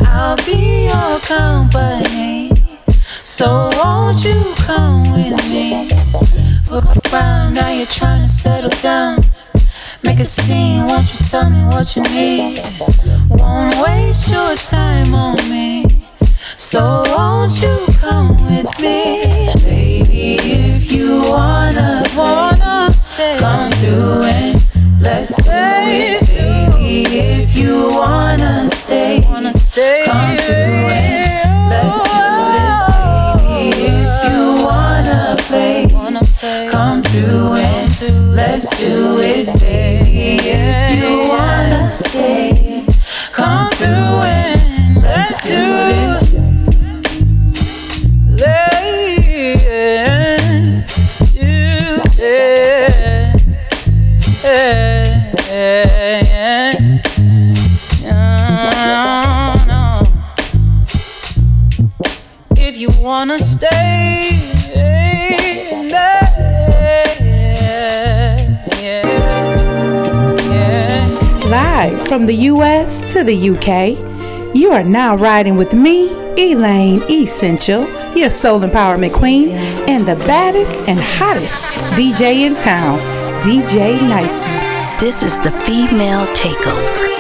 I'll 0.02 0.36
be 0.44 0.85
your 0.85 1.19
company. 1.20 2.52
So 3.24 3.70
won't 3.78 4.23
you 4.23 4.39
come 4.57 5.12
with 5.12 5.35
me? 5.48 5.93
Walk 6.70 6.94
around, 7.11 7.55
now 7.55 7.70
you're 7.70 7.86
trying 7.86 8.20
to 8.20 8.28
settle 8.28 8.69
down. 8.82 9.24
Make 10.02 10.19
a 10.20 10.27
scene, 10.27 10.85
won't 10.85 11.11
you 11.15 11.27
tell 11.31 11.48
me 11.48 11.65
what 11.65 11.97
you 11.97 12.02
need? 12.02 12.62
Won't 13.31 13.77
waste 13.81 14.31
your 14.31 14.57
time 14.57 15.15
on 15.15 15.36
me. 15.48 16.02
So 16.59 17.02
won't 17.07 17.59
you 17.62 17.78
come 17.98 18.36
with 18.44 18.78
me, 18.78 19.55
baby? 19.65 20.36
If 20.36 20.93
you 20.93 21.23
wanna, 21.31 22.05
wanna 22.15 22.49
come 23.38 23.70
through 23.72 24.22
and 24.22 25.01
let's 25.01 25.36
do 25.36 25.51
it, 25.51 26.26
baby. 26.28 27.18
If 27.18 27.56
you 27.56 27.88
wanna 27.90 28.68
stay, 28.68 29.20
wanna 29.28 29.52
stay, 29.52 30.05
come 30.06 30.36
through 30.38 30.55
and 30.55 31.19
Live 71.51 72.06
from 72.06 72.26
the 72.26 72.34
US 72.34 73.12
to 73.12 73.24
the 73.24 73.51
UK, 73.51 74.55
you 74.55 74.70
are 74.70 74.84
now 74.84 75.16
riding 75.16 75.56
with 75.56 75.74
me, 75.74 76.10
Elaine 76.36 77.02
Essential, 77.10 77.88
your 78.16 78.30
soul 78.30 78.60
empowerment 78.60 79.12
queen, 79.14 79.51
and 79.88 80.06
the 80.06 80.16
baddest 80.26 80.76
and 80.88 81.01
hottest 81.01 81.62
DJ 81.94 82.47
in 82.47 82.55
town, 82.55 82.98
DJ 83.42 84.01
Niceness. 84.01 85.01
This 85.01 85.22
is 85.22 85.38
the 85.40 85.52
female 85.62 86.26
takeover. 86.34 87.19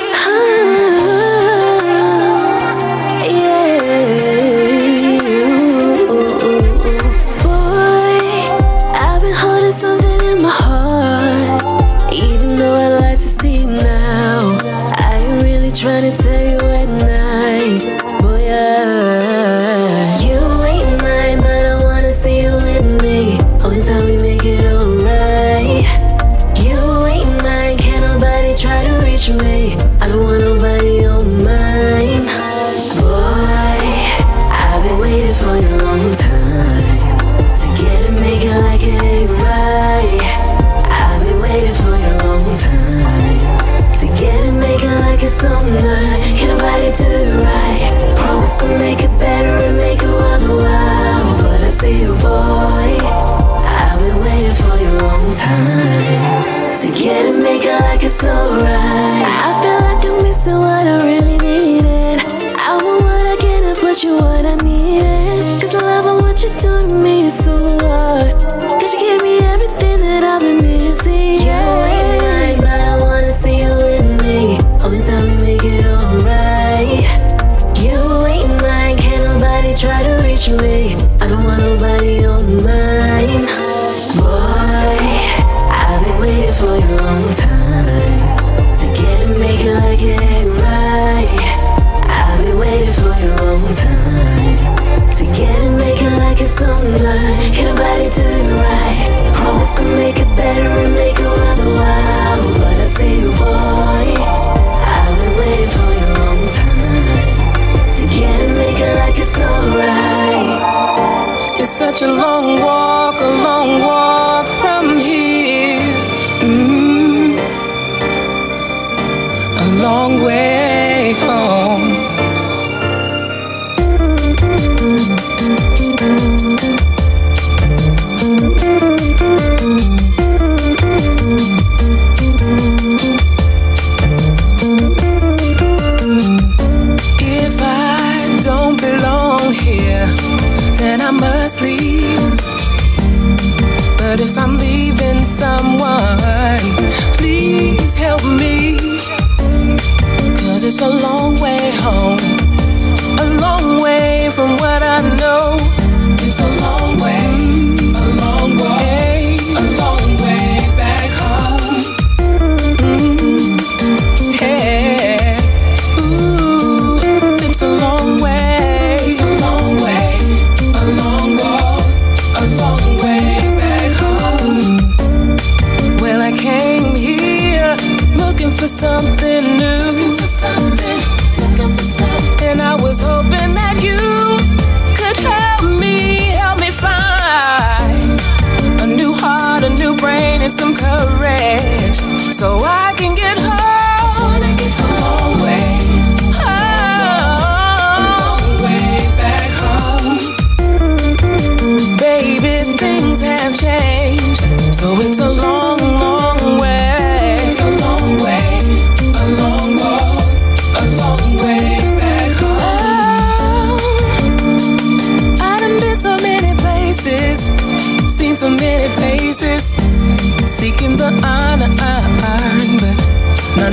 On 96.62 96.92
mine. 97.02 97.52
Can 97.52 97.74
nobody 97.74 98.08
do 98.10 98.22
it 98.22 98.60
right? 98.60 99.34
Promise 99.34 99.70
to 99.78 99.84
make 99.96 100.18
it 100.18 100.36
better 100.36 101.09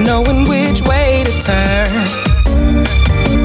knowing 0.08 0.48
which 0.48 0.82
way 0.84 1.22
to 1.26 1.34
turn. 1.42 1.92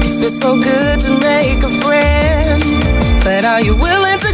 It 0.01 0.13
feels 0.17 0.39
so 0.39 0.57
good 0.57 1.01
to 1.01 1.19
make 1.19 1.61
a 1.61 1.69
friend, 1.83 2.63
but 3.25 3.43
are 3.43 3.59
you 3.59 3.75
willing 3.75 4.17
to 4.19 4.32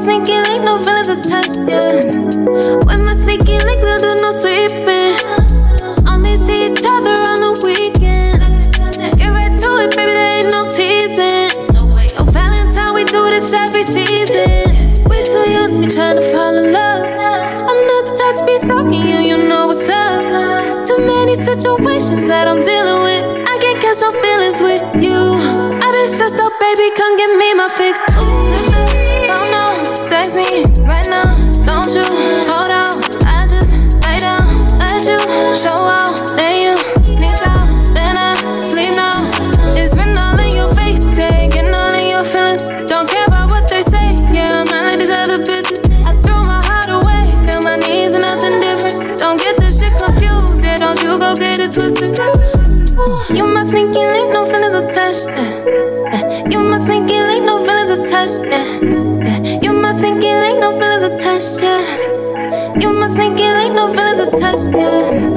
sneaky 0.00 0.40
link, 0.40 0.64
no 0.64 0.82
feelings 0.82 1.08
attached, 1.08 1.60
yeah. 1.68 2.00
With 2.88 3.00
my 3.04 3.12
sneaky 3.12 3.58
link, 3.60 3.80
they'll 3.84 3.98
do 3.98 4.10
no 4.24 4.30
sleeping. 4.32 5.16
Only 6.08 6.36
see 6.36 6.72
each 6.72 6.84
other 6.84 7.16
on 7.28 7.38
the 7.44 7.52
weekend. 7.68 8.40
Get 9.18 9.28
right 9.28 9.52
to 9.52 9.68
it, 9.84 9.90
baby, 9.96 10.12
there 10.16 10.40
ain't 10.40 10.50
no 10.50 10.68
teasing. 10.70 11.52
No 12.16 12.24
Valentine, 12.32 12.94
we 12.94 13.04
do 13.04 13.28
this 13.28 13.52
every 13.52 13.84
season. 13.84 15.04
We 15.04 15.22
too 15.22 15.44
young 15.50 15.82
to 15.82 15.86
be 15.86 15.92
trying 15.92 16.16
to 16.16 16.24
fall 16.32 16.56
in 16.56 16.72
love. 16.72 17.04
I'm 17.68 17.80
not 17.90 18.02
the 18.08 18.14
type 18.16 18.36
to 18.40 18.44
be 18.46 18.56
stalking 18.58 19.04
you, 19.04 19.20
you 19.20 19.36
know 19.48 19.66
what's 19.68 19.88
up. 19.88 20.86
Too 20.86 20.98
many 20.98 21.34
situations 21.34 22.26
that 22.26 22.48
I'm 22.48 22.62
dealing 22.62 23.02
with. 23.04 23.24
I 23.46 23.58
can't 23.60 23.80
catch 23.82 24.00
no 24.00 24.12
feelings 24.24 24.60
with 24.64 24.82
you. 25.04 25.18
I've 25.84 25.92
been 25.92 26.08
stressed 26.08 26.40
out, 26.40 26.52
baby, 26.58 26.88
come 26.96 27.16
get 27.16 27.36
me 27.36 27.52
my 27.54 27.68
fix. 27.68 28.09
Oh. 64.72 65.29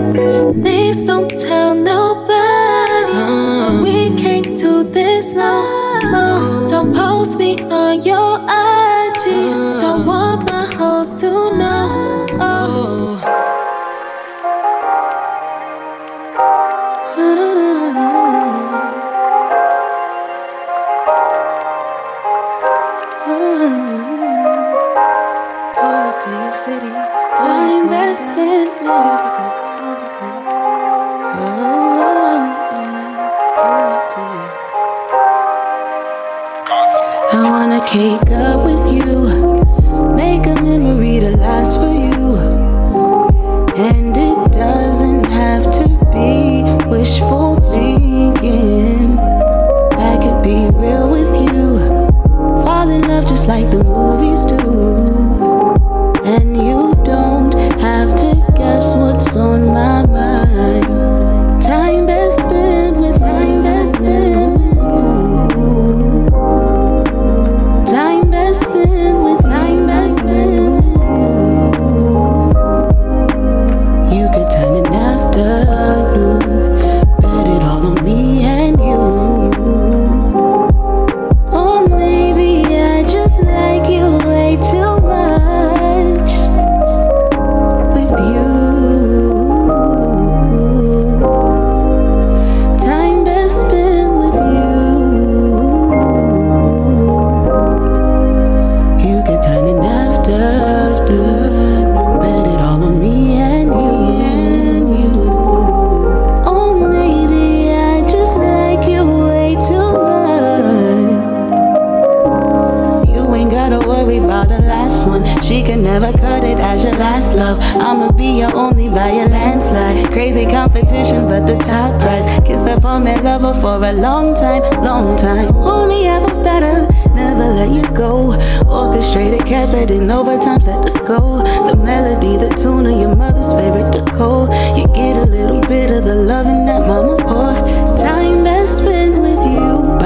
competition, 120.94 121.26
but 121.28 121.45
the 121.45 121.57
top 121.64 121.99
prize. 121.99 122.26
Kiss 122.45 122.61
up 122.61 122.86
on 122.86 123.03
that 123.06 123.24
lover 123.24 123.53
for 123.60 123.84
a 123.84 123.91
long 123.91 124.34
time, 124.34 124.61
long 124.84 125.18
time. 125.18 125.56
Only 125.56 126.07
ever 126.07 126.44
better, 126.44 126.88
never 127.14 127.45
let 127.45 127.72
you 127.72 127.84
go. 127.95 128.34
Orchestrated, 128.68 129.45
kept 129.45 129.91
in 129.91 130.10
overtime, 130.11 130.61
set 130.61 130.84
the 130.84 130.91
score. 130.91 131.44
The 131.44 131.76
melody, 131.76 132.38
the 132.38 132.53
tune 132.56 132.86
of 132.86 132.99
your 132.99 133.15
mother's 133.15 133.53
favorite 133.53 133.91
decor. 133.91 134.48
You 134.78 134.88
get 134.94 135.18
a 135.18 135.26
little 135.26 135.61
bit 135.61 135.91
of 135.91 136.03
the 136.03 136.15
loving 136.15 136.65
that 136.65 136.88
mama 136.88 137.12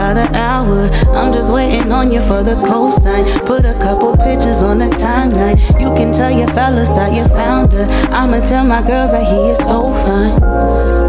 by 0.07 0.13
the 0.13 0.37
hour. 0.37 0.89
I'm 1.17 1.33
just 1.33 1.51
waiting 1.51 1.91
on 1.91 2.11
you 2.11 2.21
for 2.21 2.41
the 2.41 2.55
cosign. 2.69 3.25
Put 3.45 3.65
a 3.65 3.73
couple 3.73 4.15
pictures 4.15 4.61
on 4.61 4.77
the 4.79 4.89
timeline. 5.05 5.57
You 5.81 5.89
can 5.97 6.13
tell 6.13 6.31
your 6.31 6.47
fellas 6.49 6.89
that 6.89 7.11
you 7.13 7.25
found 7.27 7.73
her. 7.73 7.85
I'ma 8.11 8.39
tell 8.39 8.63
my 8.63 8.81
girls 8.87 9.11
that 9.11 9.23
he 9.23 9.39
is 9.51 9.57
so 9.57 9.91
fine. 10.05 10.39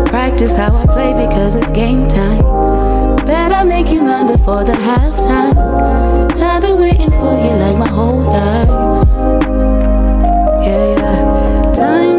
Practice 0.07 0.57
how 0.57 0.75
I 0.75 0.85
play 0.87 1.13
because 1.27 1.55
it's 1.55 1.71
game 1.71 2.09
time. 2.09 2.43
Better 3.25 3.65
make 3.65 3.89
you 3.89 4.01
mine 4.01 4.27
before 4.27 4.65
the 4.65 4.73
halftime. 4.73 5.55
I've 6.41 6.63
been 6.63 6.81
waiting 6.81 7.13
for 7.21 7.33
you 7.45 7.53
like 7.65 7.79
my 7.79 7.89
whole 7.89 8.23
life. 8.23 8.69
Yeah, 10.61 10.97
yeah. 10.99 11.73
Time 11.73 12.18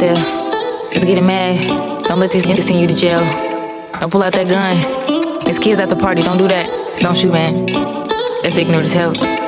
there, 0.00 0.14
let's 0.14 1.04
get 1.04 1.18
it 1.18 1.22
mad. 1.22 2.04
Don't 2.04 2.18
let 2.18 2.32
these 2.32 2.44
niggas 2.44 2.64
send 2.64 2.80
you 2.80 2.86
to 2.88 2.94
jail. 2.96 3.20
Don't 4.00 4.10
pull 4.10 4.22
out 4.22 4.32
that 4.32 4.48
gun. 4.48 5.44
There's 5.44 5.58
kids 5.58 5.78
at 5.78 5.88
the 5.90 5.96
party, 5.96 6.22
don't 6.22 6.38
do 6.38 6.48
that. 6.48 7.00
Don't 7.00 7.16
shoot, 7.16 7.32
man. 7.32 7.66
That's 8.42 8.56
ignorant 8.56 8.86
as 8.86 8.92
hell. 8.94 9.39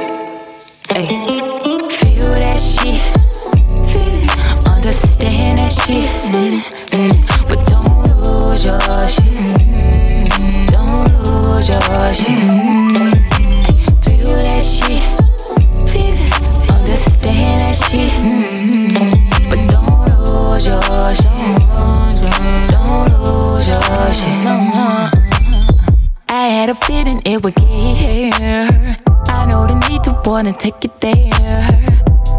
Take 30.62 30.84
it 30.84 31.00
there. 31.00 31.30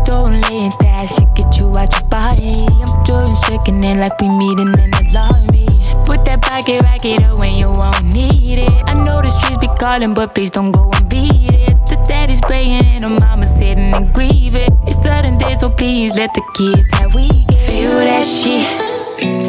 Don't 0.05 0.39
let 0.39 0.71
that 0.79 1.11
shit 1.11 1.27
get 1.35 1.59
you 1.59 1.67
out 1.75 1.91
your 1.91 2.07
body. 2.07 2.55
I'm 2.71 3.03
doing 3.03 3.35
shaking 3.43 3.83
it 3.83 3.97
like 3.99 4.15
we 4.21 4.29
meeting 4.29 4.71
in 4.79 4.91
the 4.95 5.03
lobby. 5.11 5.67
Put 6.05 6.23
that 6.23 6.41
pocket 6.41 6.81
racket 6.83 7.21
up 7.23 7.37
when 7.37 7.57
you 7.57 7.67
won't 7.67 8.01
need 8.15 8.59
it. 8.59 8.71
I 8.87 9.03
know 9.03 9.21
the 9.21 9.27
streets 9.27 9.57
be 9.57 9.67
calling, 9.77 10.13
but 10.13 10.33
please 10.33 10.51
don't 10.51 10.71
go 10.71 10.89
and 10.95 11.09
beat 11.09 11.51
it. 11.51 11.75
The 11.91 11.97
daddy's 12.07 12.39
praying 12.39 12.85
and 12.95 13.03
the 13.03 13.09
mama 13.09 13.45
sitting 13.45 13.91
and 13.93 14.13
grieving. 14.13 14.71
It's 14.87 15.03
sudden 15.03 15.37
day, 15.37 15.55
so 15.55 15.69
please 15.69 16.15
let 16.15 16.33
the 16.33 16.43
kids 16.55 16.87
have 16.93 17.13
weekends. 17.13 17.67
Feel 17.67 17.99
that 18.07 18.23
shit. 18.23 18.63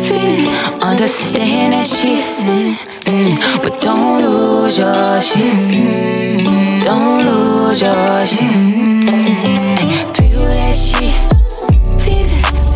Feel 0.03 0.51
it. 0.51 0.83
Understand 0.83 1.75
that 1.75 1.87
shit. 1.87 2.19
Mm-hmm. 2.43 3.63
But 3.63 3.81
don't 3.81 4.21
lose 4.21 4.79
your 4.79 5.21
shit. 5.21 5.55
Mm-hmm. 5.55 6.83
Don't 6.83 7.25
lose 7.25 7.44
your 7.83 8.27
shit. 8.27 8.51
Feel 10.17 10.47
that 10.55 10.75
shit. 10.75 11.17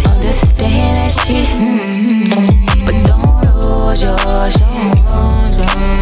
Understand 0.06 0.96
that 0.96 1.12
shit. 1.12 1.48
But 2.84 2.96
don't 3.06 3.44
lose 3.54 4.02
your 4.02 4.18
shit. 4.46 4.94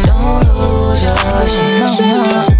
Don't 0.05 0.45
lose 0.57 1.03
your 1.03 1.47
shit. 1.47 1.99
No, 1.99 2.47
no. 2.49 2.56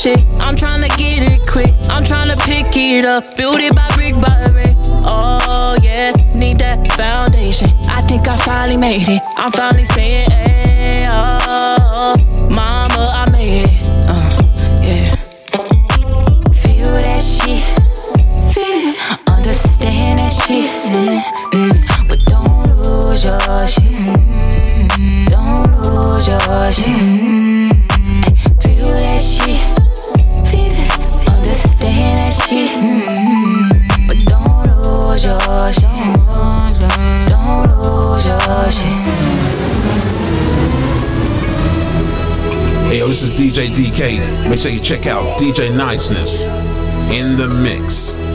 Shit. 0.00 0.24
I'm 0.38 0.56
trying 0.56 0.80
to 0.80 0.88
get 0.96 1.30
it 1.30 1.46
quick. 1.46 1.74
I'm 1.90 2.02
trying 2.02 2.34
to 2.34 2.36
pick 2.44 2.74
it 2.74 3.04
up, 3.04 3.36
build 3.36 3.60
it 3.60 3.74
by 3.74 3.86
brick 3.94 4.14
by 4.14 4.48
brick. 4.48 4.74
Oh 5.04 5.76
yeah, 5.82 6.12
need 6.34 6.58
that 6.58 6.90
foundation. 6.92 7.68
I 7.86 8.00
think 8.00 8.26
I 8.26 8.36
finally 8.38 8.78
made 8.78 9.06
it. 9.08 9.22
I'm 9.36 9.52
finally 9.52 9.84
saying, 9.84 10.30
hey, 10.30 11.04
oh, 11.06 12.16
mama, 12.54 13.08
I 13.12 13.30
made 13.30 13.64
it. 13.64 13.86
Uh, 14.08 14.40
yeah. 14.82 15.16
Feel 16.62 16.92
that 17.04 17.20
shit. 17.20 17.60
Feel 18.54 18.80
it. 18.90 19.28
Understand 19.28 20.18
that 20.20 20.32
shit. 20.32 20.70
Mm-hmm. 20.82 22.08
But 22.08 22.20
don't 22.24 22.74
lose 22.78 23.24
your 23.24 23.66
shit. 23.66 23.98
Mm-hmm. 23.98 25.24
Don't 25.28 25.82
lose 25.82 26.26
your 26.26 26.72
shit. 26.72 26.86
Mm-hmm. 26.86 28.58
Feel 28.60 29.00
that 29.02 29.20
shit. 29.20 29.79
Lose 35.20 35.24
your 35.24 35.68
shit. 35.68 35.88
Don't 37.28 37.78
lose 37.82 38.24
your 38.24 38.70
shit. 38.70 39.06
Hey, 42.88 42.98
yo, 42.98 43.08
this 43.08 43.22
is 43.22 43.32
DJ 43.32 43.68
DK. 43.68 44.48
Make 44.48 44.58
sure 44.58 44.70
you 44.70 44.80
check 44.80 45.06
out 45.06 45.38
DJ 45.38 45.76
Niceness 45.76 46.46
in 47.12 47.36
the 47.36 47.48
mix. 47.48 48.29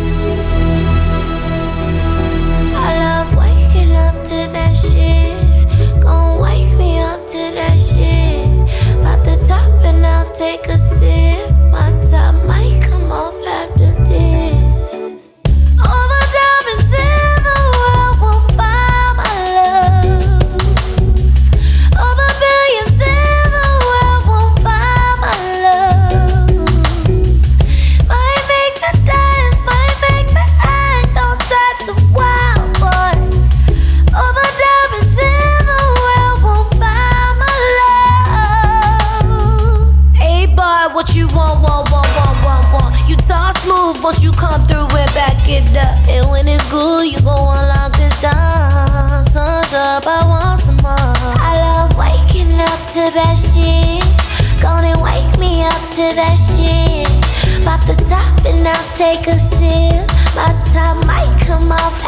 Top 60.76 60.98
might 61.06 61.34
come 61.48 61.72
off 61.72 62.05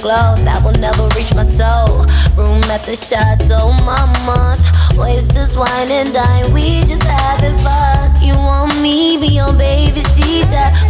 glow. 0.00 0.34
That 0.44 0.64
will 0.64 0.78
never 0.80 1.08
reach 1.16 1.34
my 1.34 1.44
soul. 1.44 2.04
Room 2.36 2.64
at 2.72 2.84
the 2.84 2.96
chateau, 2.96 3.72
mama. 3.84 4.56
Waste 4.96 5.32
this 5.34 5.56
wine 5.56 5.90
and 5.90 6.12
dine. 6.12 6.52
We 6.52 6.80
just 6.84 7.02
having 7.02 7.56
fun. 7.58 8.10
You 8.20 8.34
want 8.34 8.80
me, 8.80 9.16
be 9.16 9.28
your 9.28 9.52
baby. 9.52 10.00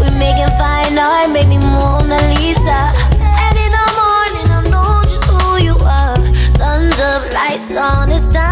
We 0.01 0.11
making 0.17 0.49
fine 0.57 0.99
art, 0.99 1.31
make 1.31 1.47
me 1.47 1.59
Mona 1.59 2.17
Lisa. 2.35 2.81
And 3.21 3.57
in 3.59 3.71
the 3.71 3.87
morning, 4.01 4.49
I 4.49 4.61
know 4.71 5.03
just 5.05 5.25
who 5.25 5.63
you 5.63 5.77
are. 5.77 6.17
Suns 6.57 6.99
up, 7.01 7.31
lights 7.33 7.77
on, 7.77 8.11
it's 8.11 8.27
time 8.33 8.50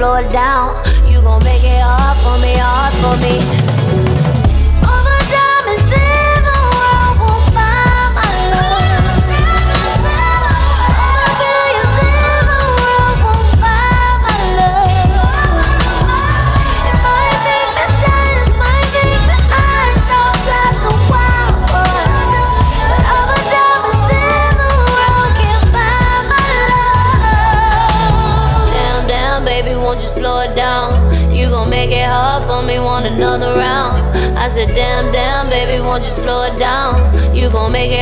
slow 0.00 0.14
it 0.14 0.32
down? 0.32 0.89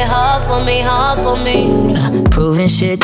Hard 0.08 0.44
for 0.44 0.64
me, 0.64 0.80
hard 0.80 1.20
for 1.20 1.36
me. 1.36 1.94
Uh, 1.94 2.22
proving 2.30 2.68
shit 2.68 3.00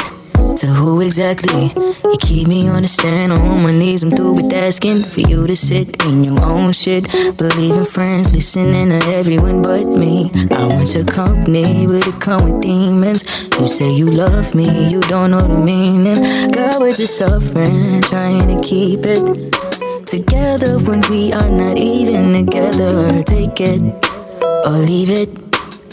to 0.57 0.67
who 0.67 1.01
exactly? 1.01 1.73
You 2.05 2.17
keep 2.21 2.49
me 2.49 2.69
on 2.69 2.83
the 2.83 2.89
stand 2.89 3.33
on 3.33 3.63
my 3.63 3.73
knees. 3.73 4.03
I'm 4.03 4.11
through 4.11 4.35
with 4.35 4.53
asking 4.53 5.03
for 5.03 5.21
you 5.21 5.47
to 5.47 5.57
sit 5.57 6.05
in 6.07 6.25
your 6.25 6.41
own 6.41 6.73
shit. 6.73 7.05
Believe 7.37 7.77
in 7.77 7.85
friends, 7.85 8.33
listening 8.33 8.89
to 8.91 9.07
everyone 9.13 9.63
but 9.63 9.87
me. 9.87 10.31
I 10.51 10.67
want 10.67 10.95
your 10.95 11.05
company, 11.05 11.87
but 11.87 12.07
it 12.07 12.21
come 12.21 12.45
with 12.45 12.63
demons. 12.63 13.25
You 13.59 13.67
say 13.69 13.93
you 13.93 14.11
love 14.11 14.55
me, 14.55 14.89
you 14.89 15.01
don't 15.03 15.33
know 15.33 15.41
the 15.41 15.59
meaning. 15.59 16.51
Girl, 16.53 16.81
we're 16.81 16.95
just 16.95 17.17
suffering, 17.17 18.01
trying 18.03 18.47
to 18.49 18.63
keep 18.63 19.01
it 19.05 19.53
together 20.07 20.79
when 20.79 21.03
we 21.11 21.33
are 21.33 21.51
not 21.51 21.77
even 21.79 22.33
together. 22.33 23.23
Take 23.25 23.61
it 23.61 23.81
or 24.67 24.79
leave 24.79 25.11
it. 25.11 25.44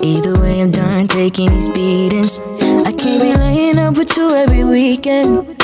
Either 0.04 0.40
way, 0.40 0.62
I'm 0.62 0.72
done 0.72 1.08
taking 1.08 1.52
these 1.52 1.70
beatings. 1.70 2.40
I 2.40 2.92
can't 2.92 3.22
be 3.22 3.34
laying 3.38 3.78
up 3.78 3.96
with 3.98 4.18
you 4.18 4.34
every 4.34 4.64
weekend. 4.64 5.56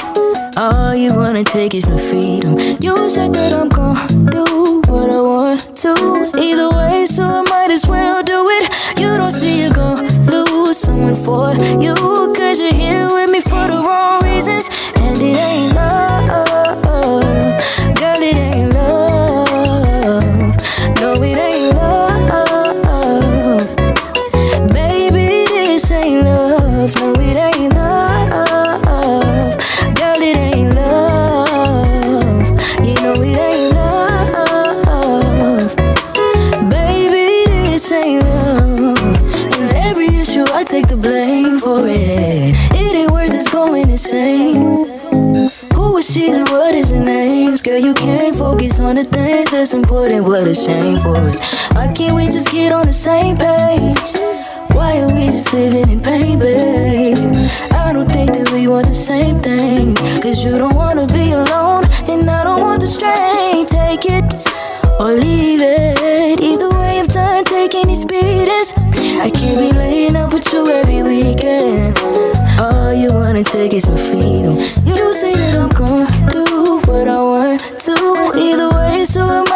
All 0.56 0.96
you 0.96 1.14
wanna 1.14 1.44
take 1.44 1.74
is 1.74 1.88
my 1.88 1.98
freedom. 1.98 2.58
You 2.80 3.10
said 3.10 3.34
that 3.34 3.54
I'm 3.54 3.70
gonna 3.70 4.32
do 4.32 4.82
what 4.88 5.10
I 5.10 5.22
want 5.22 5.76
to. 5.78 6.32
Either 6.38 6.70
way, 6.70 7.06
so 7.06 7.24
I 7.24 7.42
might 7.50 7.72
as 7.72 7.88
well 7.88 8.22
do 8.22 8.48
it. 8.50 9.00
You 9.00 9.18
don't 9.18 9.32
see 9.32 9.62
you're 9.62 9.74
gonna 9.74 10.04
lose 10.32 10.78
someone 10.78 11.16
for 11.16 11.54
you. 11.82 11.96
Cause 12.36 12.60
you're 12.62 12.74
here 12.74 13.08
with 13.12 13.32
me 13.32 13.42
for 13.42 13.68
the 13.68 13.82
wrong 13.88 14.22
reasons. 14.24 14.70
And 14.98 15.18
it 15.18 15.38
ain't 15.38 15.77
What 50.28 50.46
a 50.46 50.54
shame 50.54 50.98
for 50.98 51.16
us. 51.16 51.40
Why 51.72 51.88
can't 51.94 52.14
we 52.14 52.28
just 52.28 52.52
get 52.52 52.74
on 52.74 52.86
the 52.86 52.92
same 52.92 53.38
page? 53.38 54.12
Why 54.76 55.00
are 55.00 55.08
we 55.08 55.28
just 55.28 55.54
living 55.54 55.90
in 55.90 56.02
pain, 56.02 56.38
babe? 56.38 57.16
I 57.72 57.94
don't 57.94 58.12
think 58.12 58.34
that 58.34 58.52
we 58.52 58.68
want 58.68 58.88
the 58.88 58.94
same 58.94 59.40
things. 59.40 59.98
Cause 60.22 60.44
you 60.44 60.58
don't 60.58 60.76
wanna 60.76 61.08
be 61.08 61.32
alone, 61.32 61.86
and 62.12 62.30
I 62.30 62.44
don't 62.44 62.60
want 62.60 62.82
the 62.82 62.88
strain. 62.88 63.66
Take 63.68 64.04
it 64.04 64.26
or 65.00 65.14
leave 65.14 65.62
it. 65.62 66.42
Either 66.42 66.72
way, 66.72 67.00
I'm 67.00 67.08
done 67.08 67.46
taking 67.46 67.88
these 67.88 68.04
beatings. 68.04 68.74
I 69.24 69.30
can't 69.30 69.60
be 69.64 69.72
laying 69.72 70.18
up 70.18 70.34
with 70.34 70.52
you 70.52 70.68
every 70.70 71.04
weekend. 71.04 71.98
All 72.60 72.94
you 72.94 73.14
wanna 73.14 73.46
take 73.46 73.74
is 73.74 73.88
my 73.88 73.96
freedom. 73.96 74.60
You 74.86 75.14
say 75.14 75.34
that 75.36 75.56
I'm 75.58 75.70
gonna 75.70 76.06
do 76.30 76.82
what 76.84 77.08
I 77.08 77.22
want 77.22 77.62
to. 77.86 77.96
Either 78.36 78.70
way, 78.76 79.06
so 79.06 79.22
I 79.24 79.47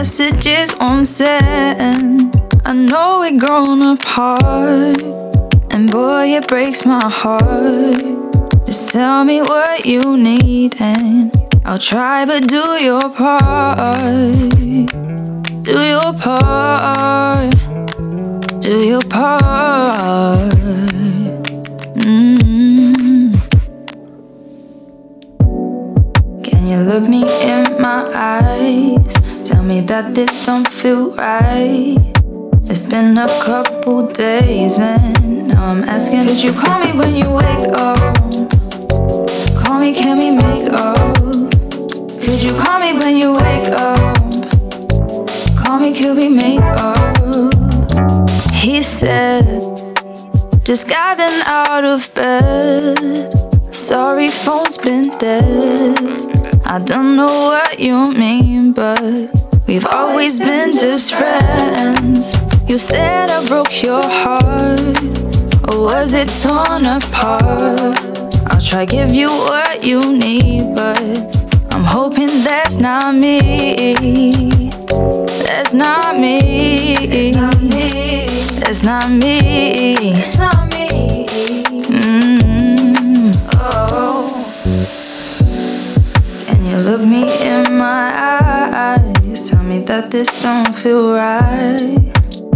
messages 0.00 0.72
on 0.80 1.04
send. 1.04 2.34
I 2.64 2.72
know 2.72 3.20
we're 3.20 3.38
grown 3.38 3.82
apart, 3.82 4.96
and 5.74 5.92
boy, 5.92 6.24
it 6.38 6.48
breaks 6.48 6.86
my 6.86 7.06
heart. 7.06 8.00
Just 8.64 8.88
tell 8.94 9.26
me 9.26 9.42
what 9.42 9.84
you 9.84 10.16
need, 10.16 10.80
and 10.80 11.30
I'll 11.66 11.76
try, 11.76 12.24
but 12.24 12.48
do 12.48 12.64
your 12.88 13.10
part. 13.10 14.88
Do 15.68 15.76
your 15.94 16.12
part. 16.14 17.50
Do 18.62 18.74
your 18.92 19.02
part. 19.02 20.54
Mm-hmm. 22.00 23.34
Can 26.46 26.60
you 26.70 26.78
look 26.88 27.04
me 27.06 27.20
in 27.52 27.82
my 27.82 28.00
eyes? 28.14 28.99
Mm. 29.70 29.86
that 29.86 30.14
this 30.16 30.46
don't 30.46 30.66
feel 30.66 31.14
right. 31.14 31.96
It's 32.64 32.90
been 32.90 33.16
a 33.16 33.28
couple 33.28 34.08
days 34.08 34.80
and 34.80 35.46
now 35.46 35.64
I'm 35.64 35.84
asking, 35.84 36.26
could 36.26 36.42
you 36.42 36.52
call 36.52 36.80
me 36.80 36.90
when 36.98 37.14
you 37.14 37.30
wake 37.30 37.68
up? 37.68 37.98
Call 39.62 39.78
me, 39.78 39.94
can 39.94 40.18
we 40.18 40.32
make 40.32 40.72
up? 40.72 41.14
Could 42.20 42.42
you 42.42 42.52
call 42.58 42.80
me 42.80 42.98
when 42.98 43.16
you 43.16 43.34
wake 43.34 43.70
up? 43.70 44.16
Call 45.56 45.78
me, 45.78 45.94
could 45.94 46.16
we 46.16 46.28
make 46.28 46.60
up? 46.60 47.52
He 48.52 48.82
said, 48.82 49.44
just 50.64 50.88
gotten 50.88 51.30
out 51.46 51.84
of 51.84 52.12
bed. 52.16 53.32
Sorry, 53.72 54.28
phone's 54.28 54.78
been 54.78 55.16
dead. 55.18 55.96
I 56.64 56.80
don't 56.80 57.14
know 57.14 57.26
what 57.26 57.78
you 57.78 58.12
mean, 58.12 58.72
but 58.72 59.49
we've 59.70 59.86
always 59.86 60.40
been 60.40 60.72
just 60.72 61.14
friends. 61.14 62.34
You 62.68 62.76
said 62.76 63.30
I 63.30 63.46
broke 63.46 63.84
your 63.84 64.02
heart, 64.02 64.80
or 65.68 65.84
was 65.84 66.12
it 66.12 66.28
torn 66.42 66.84
apart? 66.86 67.96
I'll 68.50 68.60
try 68.60 68.84
give 68.84 69.14
you 69.14 69.28
what 69.28 69.84
you 69.84 70.00
need, 70.18 70.74
but 70.74 70.98
I'm 71.72 71.84
hoping 71.84 72.42
that's 72.42 72.78
not 72.78 73.14
me. 73.14 74.70
That's 75.46 75.72
not 75.72 76.18
me. 76.18 77.06
That's 77.06 77.36
not 77.36 77.62
me. 77.62 78.26
That's 78.58 78.82
not 78.82 79.08
me. 79.08 80.14
That's 80.14 80.36
not 80.36 80.68
me. 80.74 81.26
Mm. 82.00 83.34
Oh. 83.54 84.36
You 86.70 86.76
look 86.78 87.02
me 87.02 87.26
that 89.90 90.08
this 90.12 90.40
don't 90.40 90.72
feel 90.72 91.14
right. 91.14 91.98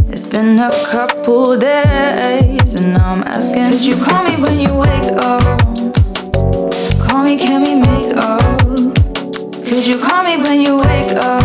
It's 0.06 0.28
been 0.28 0.56
a 0.61 0.70
couple 0.86 1.59
days, 1.59 2.77
and 2.77 2.93
now 2.93 3.12
I'm 3.12 3.24
asking, 3.24 3.73
could 3.73 3.85
you 3.85 3.97
call 3.97 4.23
me 4.23 4.36
when 4.40 4.61
you 4.61 4.73
wake 4.73 5.11
up? 5.19 5.43
Call 7.05 7.24
me, 7.24 7.36
can 7.36 7.62
we 7.66 7.74
make 7.74 8.16
up? 8.16 8.61
Could 9.66 9.85
you 9.85 9.98
call 9.98 10.23
me 10.23 10.36
when 10.44 10.61
you 10.61 10.77
wake 10.78 11.16
up? 11.16 11.43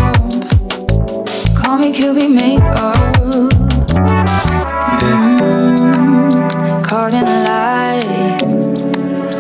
Call 1.58 1.80
me, 1.80 1.92
could 1.92 2.16
we 2.16 2.28
make 2.28 2.62
up? 2.62 3.16
Mm, 5.02 6.84
caught 6.86 7.16
in 7.16 7.24
a 7.24 7.38
lie. 7.50 8.04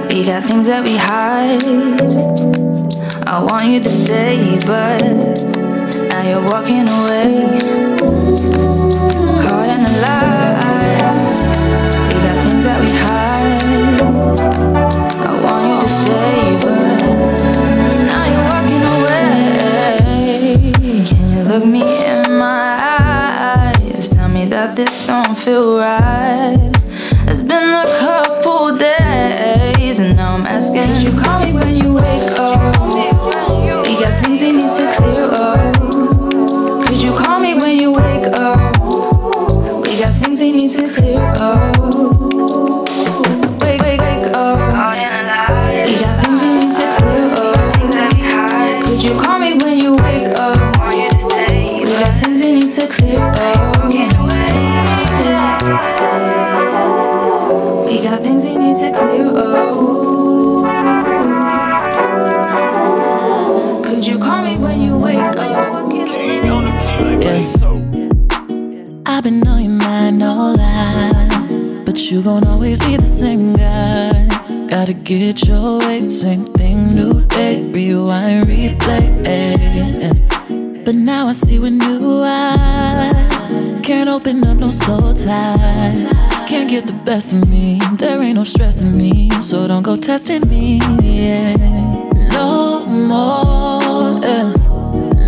We 0.09 0.23
got 0.25 0.41
things 0.45 0.65
that 0.65 0.83
we 0.83 0.97
hide. 0.97 1.61
I 3.27 3.43
want 3.43 3.67
you 3.67 3.83
to 3.83 3.89
stay, 3.91 4.57
but 4.65 5.58
you're 6.29 6.43
walking 6.43 6.87
away. 6.87 7.57
Caught 9.43 9.69
in 9.75 9.81
a 9.81 9.93
lie. 10.03 11.13
We 12.07 12.15
got 12.25 12.37
things 12.43 12.63
that 12.65 12.79
we 12.83 12.89
hide. 13.03 14.01
I 15.25 15.31
want 15.43 15.63
you 15.69 15.77
to 15.81 15.89
stay, 15.99 16.41
but 16.63 16.97
now 18.09 18.25
you're 18.31 18.47
walking 18.51 18.85
away. 18.97 19.33
Can 21.07 21.25
you 21.33 21.41
look 21.51 21.65
me 21.65 21.81
in 21.81 22.21
my 22.37 22.61
eyes? 23.73 24.09
Tell 24.09 24.29
me 24.29 24.45
that 24.45 24.75
this 24.75 25.07
don't 25.07 25.35
feel 25.35 25.79
right. 25.79 25.98
Gon' 72.29 72.47
always 72.47 72.77
be 72.85 72.95
the 72.95 73.07
same 73.07 73.53
guy. 73.55 74.27
Gotta 74.67 74.93
get 74.93 75.47
your 75.47 75.79
way, 75.79 76.07
same 76.09 76.45
thing, 76.57 76.77
new 76.93 77.25
day, 77.25 77.65
rewind, 77.73 78.45
replay. 78.45 79.05
But 80.85 80.95
now 80.95 81.27
I 81.27 81.33
see 81.33 81.57
with 81.57 81.73
new 81.73 82.21
eyes. 82.23 83.51
Can't 83.81 84.09
open 84.09 84.43
up 84.43 84.57
no 84.57 84.69
soul 84.69 85.13
ties. 85.13 85.99
Can't 86.49 86.69
get 86.69 86.85
the 86.85 86.97
best 87.03 87.33
of 87.33 87.47
me. 87.49 87.79
There 87.97 88.21
ain't 88.21 88.35
no 88.35 88.43
stress 88.43 88.81
in 88.81 88.95
me, 88.95 89.29
so 89.41 89.67
don't 89.67 89.83
go 89.83 89.95
testing 89.97 90.47
me. 90.49 90.79
Yeah. 91.01 91.57
No 92.35 92.85
more. 93.09 94.19
Yeah. 94.21 94.53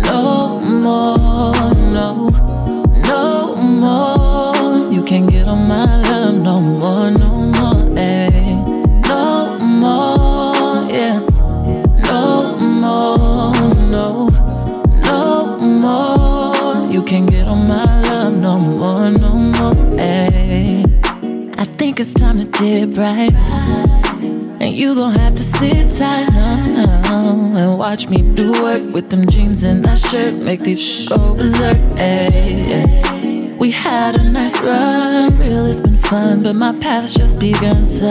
No 0.06 0.60
more. 0.84 1.52
No 1.96 2.31
right. 22.62 23.32
And 24.60 24.72
you 24.72 24.94
gon' 24.94 25.12
have 25.14 25.34
to 25.34 25.42
sit 25.42 25.90
tight 25.98 26.32
and 26.32 27.78
watch 27.78 28.08
me 28.08 28.22
do 28.32 28.52
work 28.62 28.94
with 28.94 29.08
them 29.10 29.26
jeans 29.26 29.64
and 29.64 29.84
that 29.84 29.98
shirt. 29.98 30.44
Make 30.44 30.60
these 30.60 30.80
sh- 30.80 31.08
go 31.08 31.34
berserk. 31.34 31.78
Ay. 31.98 33.56
We 33.58 33.70
had 33.70 34.16
a 34.16 34.30
nice 34.30 34.64
run, 34.64 35.36
real 35.38 35.66
it's 35.66 35.80
been 35.80 35.96
fun, 35.96 36.40
but 36.40 36.54
my 36.54 36.72
path's 36.76 37.14
just 37.14 37.40
begun. 37.40 37.76
So 37.78 38.08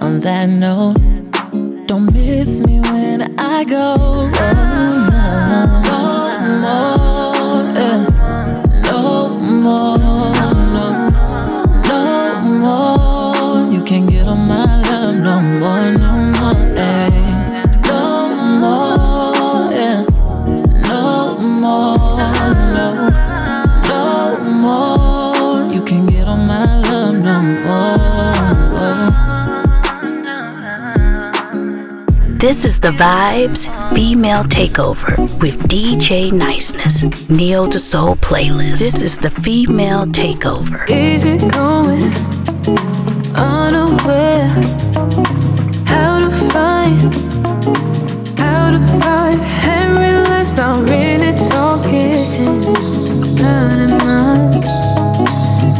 on 0.00 0.20
that 0.20 0.48
note, 0.48 0.98
don't 1.86 2.12
miss 2.12 2.60
me 2.60 2.80
when 2.80 3.38
I 3.40 3.64
go. 3.64 3.96
Oh, 3.98 4.30
no, 5.12 5.26
no 6.42 6.62
more, 6.62 7.62
yeah. 7.74 8.06
no 8.82 9.38
more, 9.62 9.98
the 32.82 32.90
Vibes 32.90 33.68
Female 33.94 34.42
Takeover 34.42 35.16
with 35.40 35.56
DJ 35.68 36.32
Niceness, 36.32 37.04
Neo 37.30 37.66
the 37.66 37.78
Soul 37.78 38.16
playlist. 38.16 38.80
This 38.80 39.02
is 39.02 39.18
the 39.18 39.30
Female 39.30 40.04
Takeover. 40.06 40.90
Easy 40.90 41.38
going, 41.38 42.12
unaware 43.36 44.48
how 45.86 46.18
to 46.18 46.30
find, 46.50 47.14
how 48.40 48.72
to 48.72 48.80
find, 49.00 49.40
and 49.40 49.96
realize 49.96 50.52
not 50.54 50.82
really 50.90 51.38
talking, 51.48 52.62
much, 54.02 54.66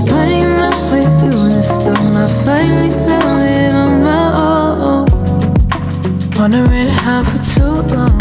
running 0.08 0.54
my 0.54 0.92
way 0.92 1.02
through 1.18 1.48
the 1.48 1.62
storm. 1.64 2.16
I 2.16 2.28
finally 2.44 3.11
wondering 6.52 6.88
how 6.88 7.24
for 7.24 7.38
too 7.54 7.74
long. 7.94 8.20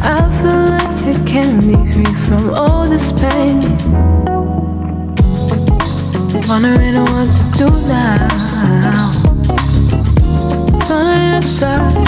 I 0.00 0.20
feel 0.38 0.62
like 0.72 1.02
I 1.10 1.24
can't 1.26 1.60
be 1.60 1.74
free 1.92 2.14
from 2.26 2.54
all 2.54 2.88
this 2.88 3.10
pain. 3.12 3.62
Wondering 6.48 6.98
what 7.10 7.28
to 7.36 7.44
do 7.58 7.68
now. 7.88 9.10
Turning 10.86 11.34
aside, 11.42 12.06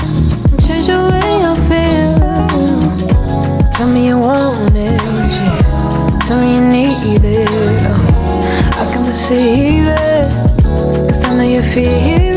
change 0.64 0.86
the 0.86 0.98
way 1.10 1.32
I 1.50 1.54
feel. 1.68 2.14
Tell 3.72 3.88
me 3.88 4.06
you 4.06 4.18
want 4.18 4.76
it. 4.76 5.00
Tell 6.26 6.38
me 6.40 6.54
you 6.54 6.64
need 6.64 7.24
it. 7.24 7.48
I 8.76 8.84
can 8.92 9.04
perceive 9.04 9.86
it. 9.88 10.30
Cause 11.08 11.24
I 11.24 11.34
know 11.34 11.44
you 11.44 11.62
feel 11.62 12.33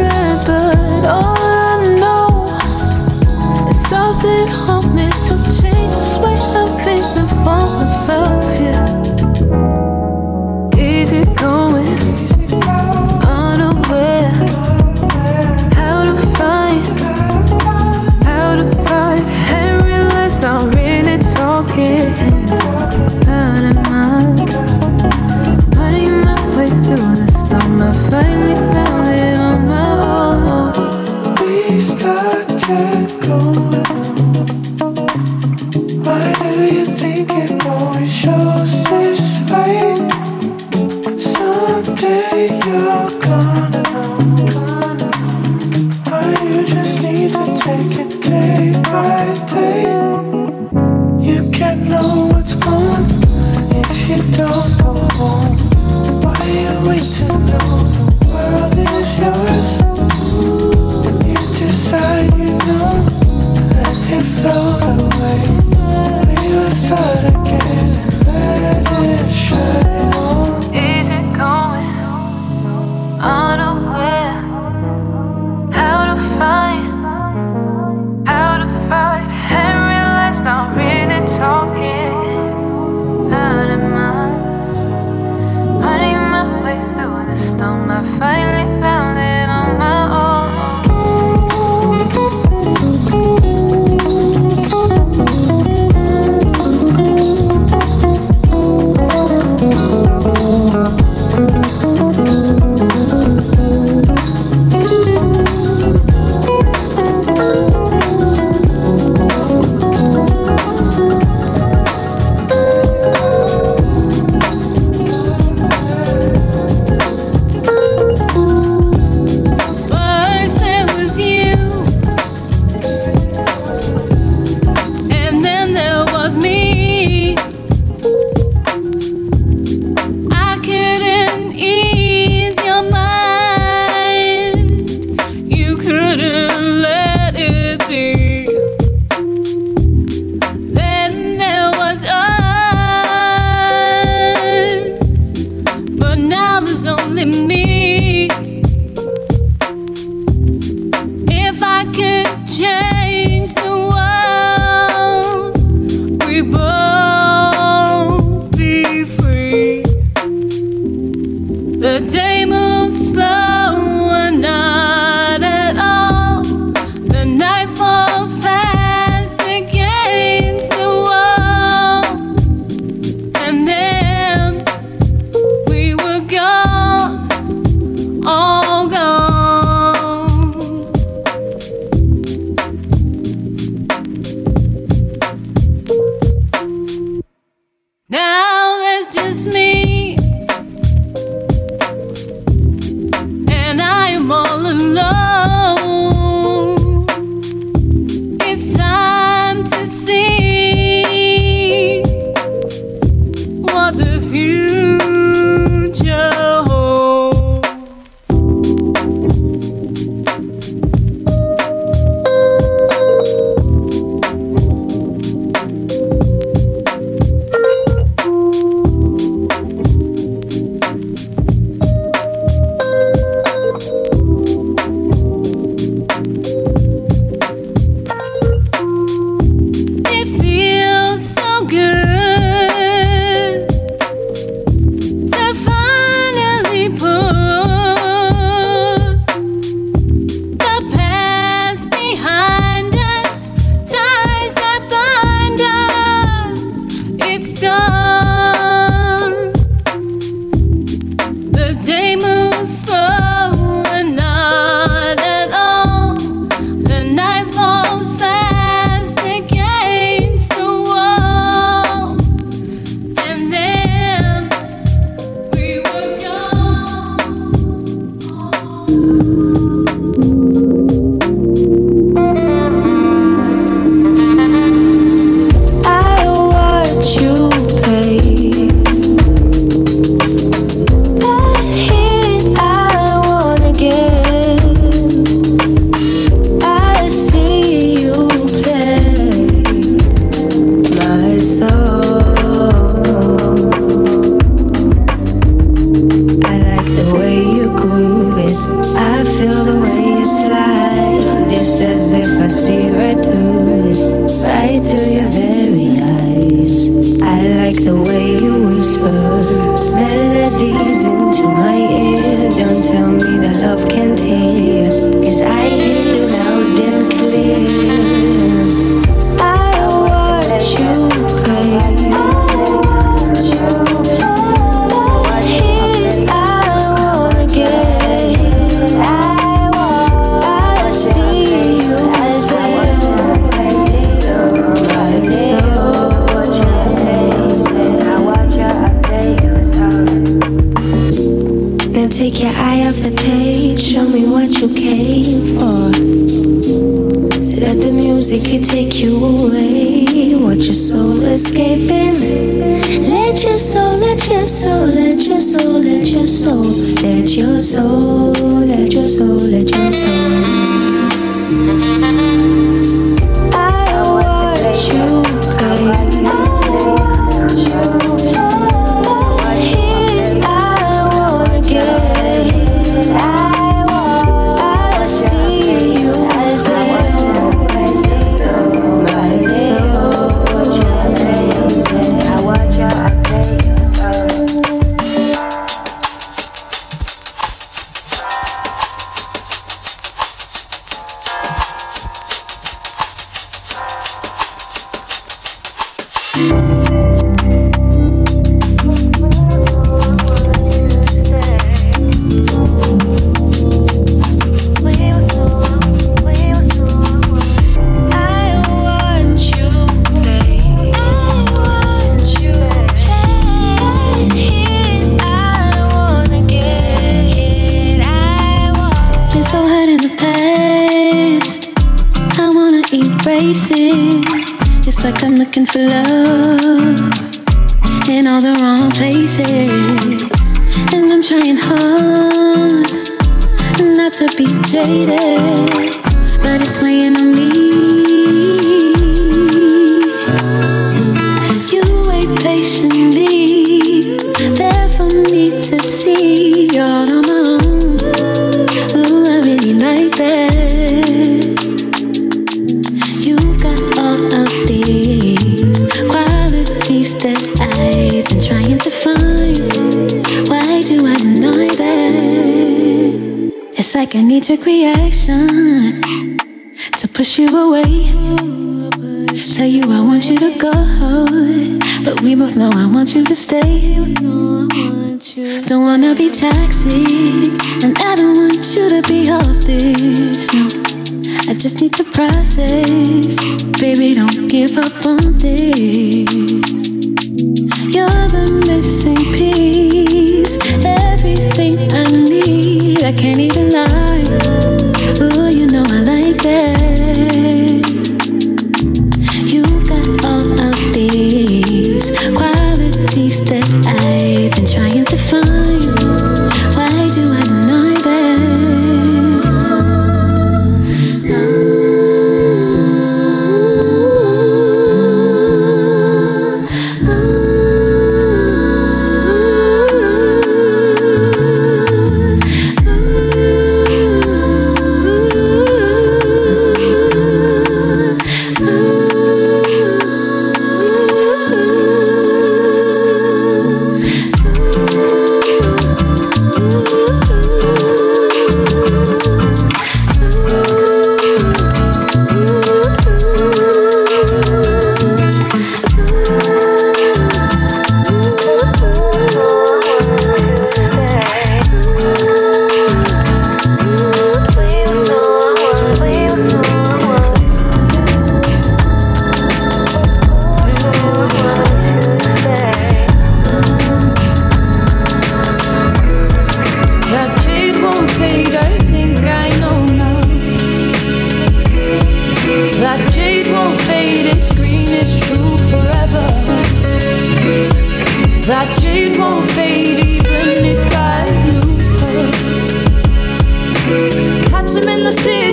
Catch 585.07 585.25
him 585.25 585.46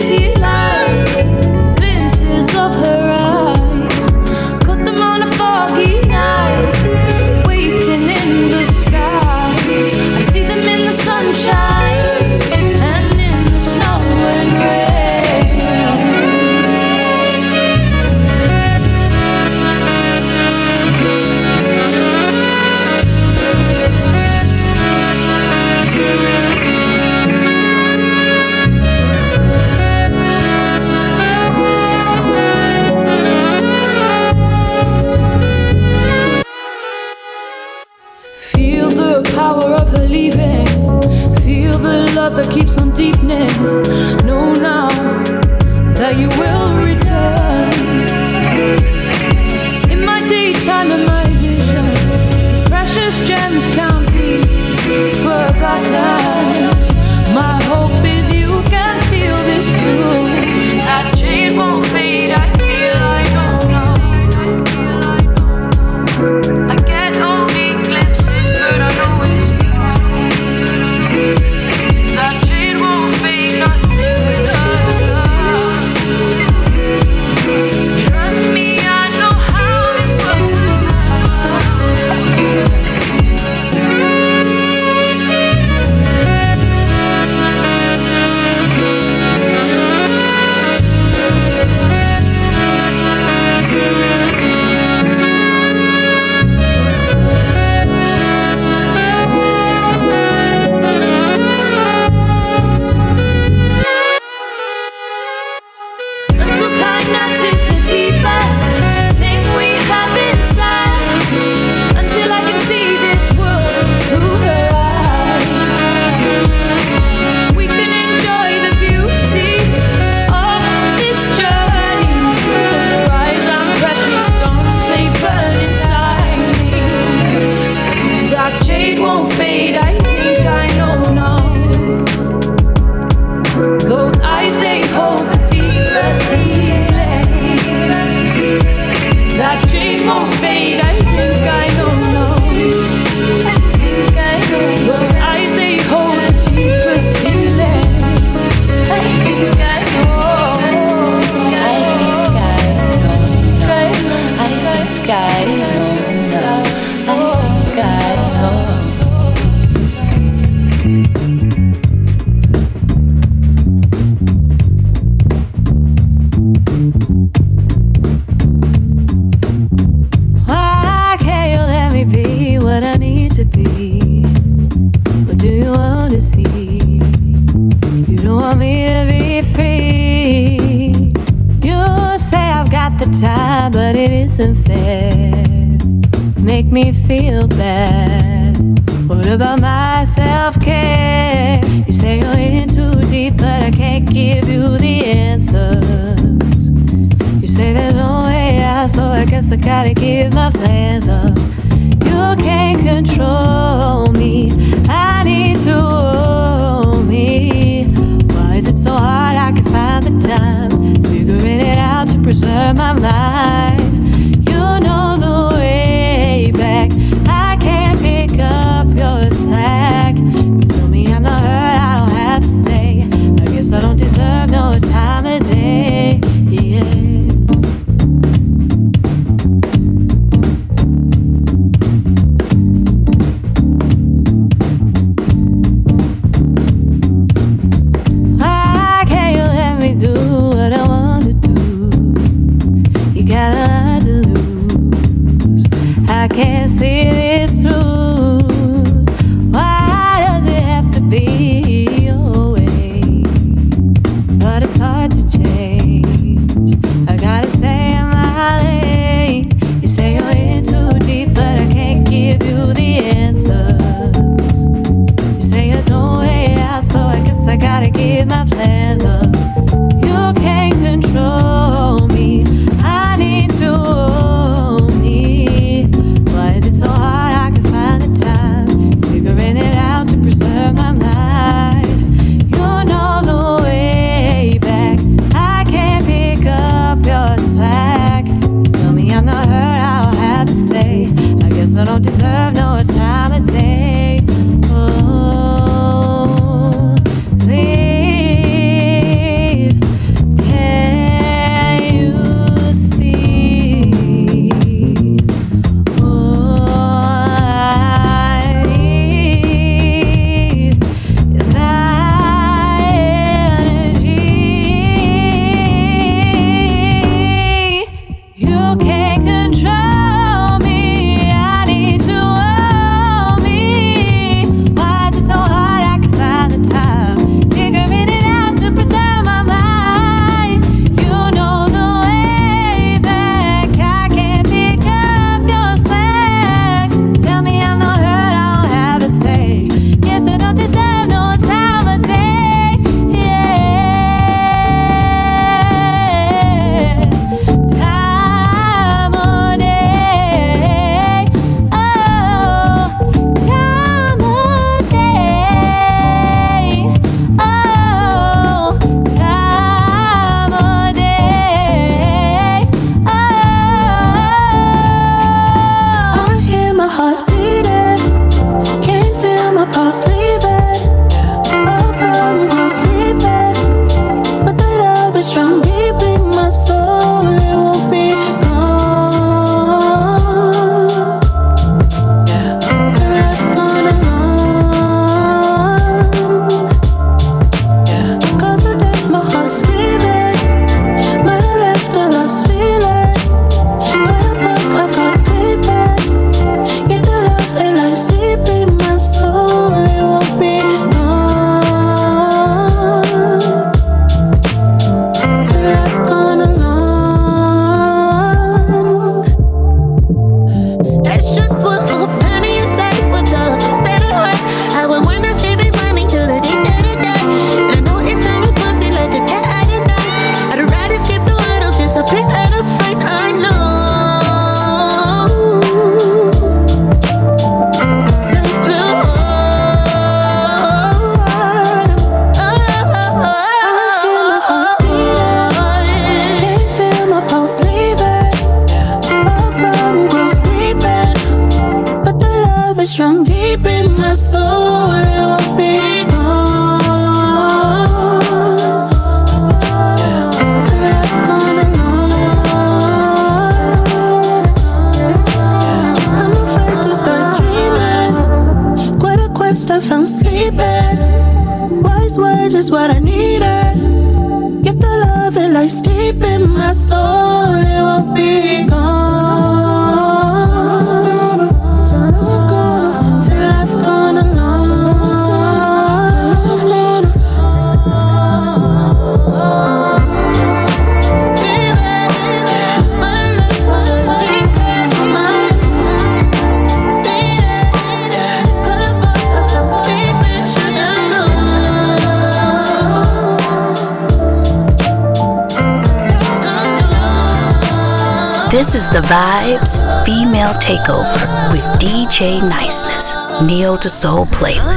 playlist. 504.34 504.73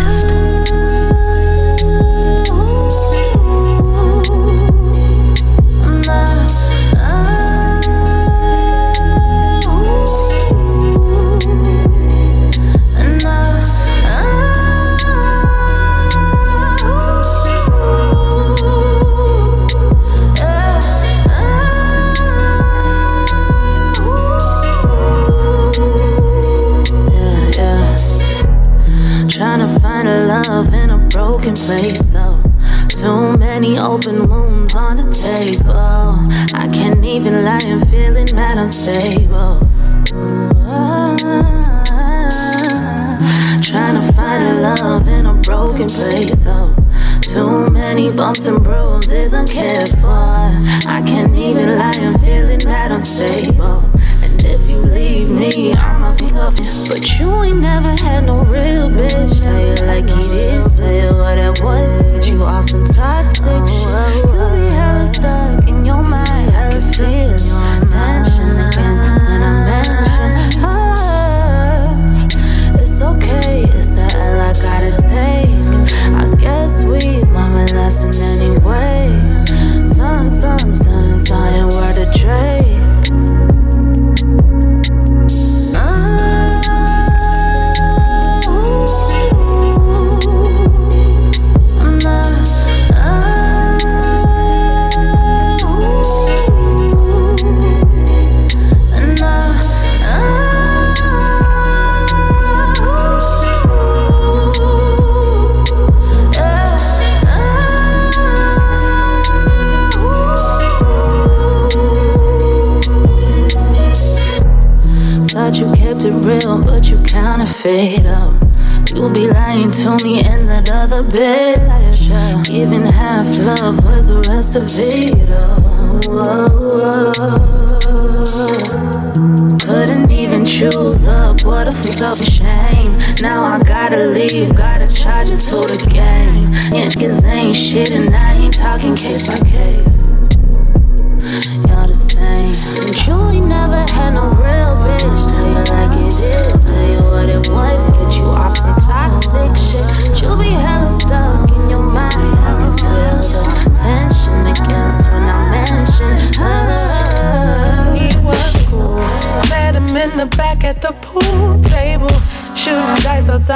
to 124.60 124.78
be. 124.78 124.87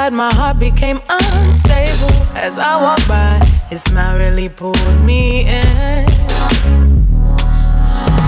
inside 0.02 0.16
my 0.16 0.34
heart 0.34 0.58
became 0.58 1.00
unstable 1.08 2.12
as 2.34 2.58
I 2.58 2.76
walked 2.82 3.06
by. 3.06 3.38
His 3.70 3.82
smile 3.82 4.18
really 4.18 4.48
pulled 4.48 5.00
me 5.04 5.42
in. 5.42 6.06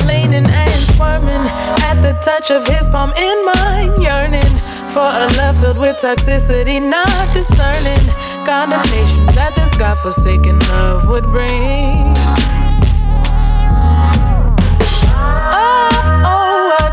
Leaning 0.07 0.47
and 0.47 0.81
squirming 0.87 1.45
at 1.83 2.01
the 2.01 2.13
touch 2.23 2.53
of 2.53 2.65
his 2.69 2.89
palm 2.91 3.11
in 3.17 3.39
mine, 3.47 3.91
yearning 4.01 4.55
for 4.95 5.03
a 5.03 5.27
love 5.37 5.59
filled 5.61 5.79
with 5.79 5.97
toxicity, 5.97 6.79
not 6.79 7.27
discerning 7.35 8.07
condemnation 8.47 9.27
that 9.35 9.53
this 9.57 9.75
godforsaken 9.77 10.57
love 10.71 11.09
would 11.09 11.25
bring. 11.25 12.15
Oh, 15.11 15.91
oh, 16.25 16.77
oh. 16.79 16.84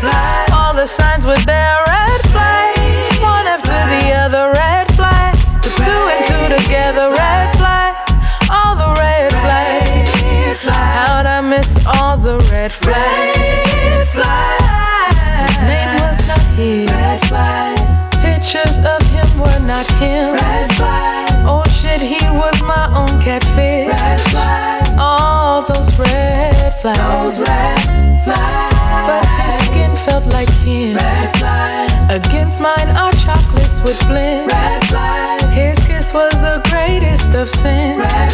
flags. 0.00 0.50
All 0.52 0.74
the 0.74 0.86
signs 0.86 1.24
with 1.26 1.44
their 1.44 1.76
red 1.86 2.20
flags. 2.32 3.20
One 3.20 3.46
after 3.46 3.80
the 3.94 4.04
other, 4.24 4.52
red 4.52 4.86
flag. 4.96 5.34
The 5.62 5.70
two 5.84 6.02
and 6.12 6.22
two 6.30 6.46
together, 6.58 7.10
red 7.10 7.56
flag. 7.56 7.94
All 8.50 8.74
the 8.76 8.92
red 9.00 9.30
flags. 9.42 10.10
How'd 10.62 11.26
I 11.26 11.40
miss 11.40 11.78
all 11.86 12.16
the 12.16 12.38
red 12.50 12.72
flags? 12.72 13.38
His 15.42 15.60
name 15.70 15.92
was 16.02 16.18
not 16.28 16.44
his. 16.58 16.90
Pictures 18.26 18.78
of 18.84 19.02
him 19.14 19.28
were 19.38 19.60
not 19.60 19.86
him. 20.02 20.36
Oh 21.44 21.64
shit, 21.70 22.00
he 22.00 22.22
was 22.30 22.60
my 22.62 22.86
own 22.94 23.20
catfish. 23.20 24.34
All 24.98 25.62
those 25.62 25.90
red 25.98 26.74
flags. 26.80 26.98
Those 26.98 27.48
red 27.48 28.24
flags 28.24 28.71
felt 30.12 30.32
like 30.32 30.48
kin. 30.62 30.96
Red. 30.96 32.10
Against 32.10 32.60
mine, 32.60 32.88
our 33.02 33.12
chocolates 33.12 33.80
would 33.80 33.98
blend. 34.08 34.52
Red. 34.52 34.82
His 35.52 35.78
kiss 35.86 36.12
was 36.12 36.34
the 36.48 36.60
greatest 36.68 37.34
of 37.34 37.48
sin. 37.48 37.98
Red. 37.98 38.32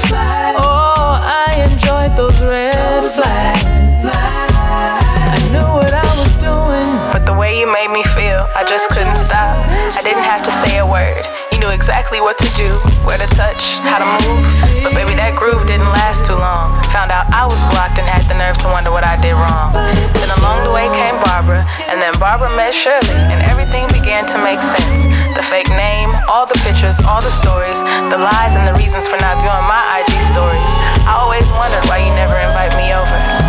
Oh, 0.59 1.21
I 1.23 1.69
enjoyed 1.71 2.17
those 2.17 2.41
red 2.43 3.03
those 3.03 3.15
flags 3.15 5.18
knew 5.53 5.69
what 5.81 5.93
I 5.93 6.09
was 6.21 6.33
doing. 6.37 6.89
But 7.13 7.25
the 7.25 7.33
way 7.33 7.59
you 7.59 7.67
made 7.71 7.89
me 7.89 8.05
feel, 8.13 8.45
I 8.53 8.65
just 8.69 8.89
couldn't 8.93 9.17
stop. 9.17 9.57
I 9.97 10.01
didn't 10.05 10.25
have 10.25 10.45
to 10.45 10.53
say 10.65 10.79
a 10.79 10.87
word. 10.87 11.25
You 11.53 11.59
knew 11.61 11.73
exactly 11.73 12.21
what 12.21 12.37
to 12.39 12.49
do, 12.55 12.71
where 13.09 13.17
to 13.17 13.29
touch, 13.35 13.81
how 13.83 13.99
to 13.99 14.09
move. 14.23 14.45
But 14.85 14.93
baby, 14.93 15.17
that 15.17 15.35
groove 15.35 15.65
didn't 15.67 15.89
last 15.91 16.29
too 16.29 16.37
long. 16.37 16.77
Found 16.93 17.11
out 17.11 17.27
I 17.33 17.49
was 17.49 17.59
blocked 17.73 17.99
and 17.99 18.07
had 18.07 18.29
the 18.29 18.37
nerve 18.37 18.61
to 18.63 18.69
wonder 18.69 18.93
what 18.93 19.03
I 19.03 19.17
did 19.19 19.35
wrong. 19.35 19.73
Then 19.73 20.31
along 20.39 20.69
the 20.69 20.73
way 20.73 20.87
came 20.93 21.17
Barbara, 21.27 21.65
and 21.89 21.99
then 21.99 22.13
Barbara 22.21 22.53
met 22.55 22.77
Shirley, 22.77 23.19
and 23.33 23.41
everything 23.49 23.89
began 23.89 24.29
to 24.29 24.39
make 24.45 24.61
sense. 24.61 25.03
The 25.35 25.43
fake 25.43 25.71
name, 25.75 26.13
all 26.29 26.45
the 26.45 26.59
pictures, 26.63 27.01
all 27.09 27.25
the 27.25 27.33
stories, 27.33 27.81
the 28.13 28.21
lies 28.21 28.55
and 28.55 28.69
the 28.69 28.77
reasons 28.77 29.09
for 29.09 29.17
not 29.25 29.41
viewing 29.41 29.67
my 29.67 30.05
IG 30.05 30.13
stories. 30.29 30.73
I 31.09 31.17
always 31.25 31.49
wondered 31.57 31.85
why 31.89 32.05
you 32.05 32.13
never 32.15 32.37
invite 32.37 32.77
me 32.77 32.93
over. 32.93 33.48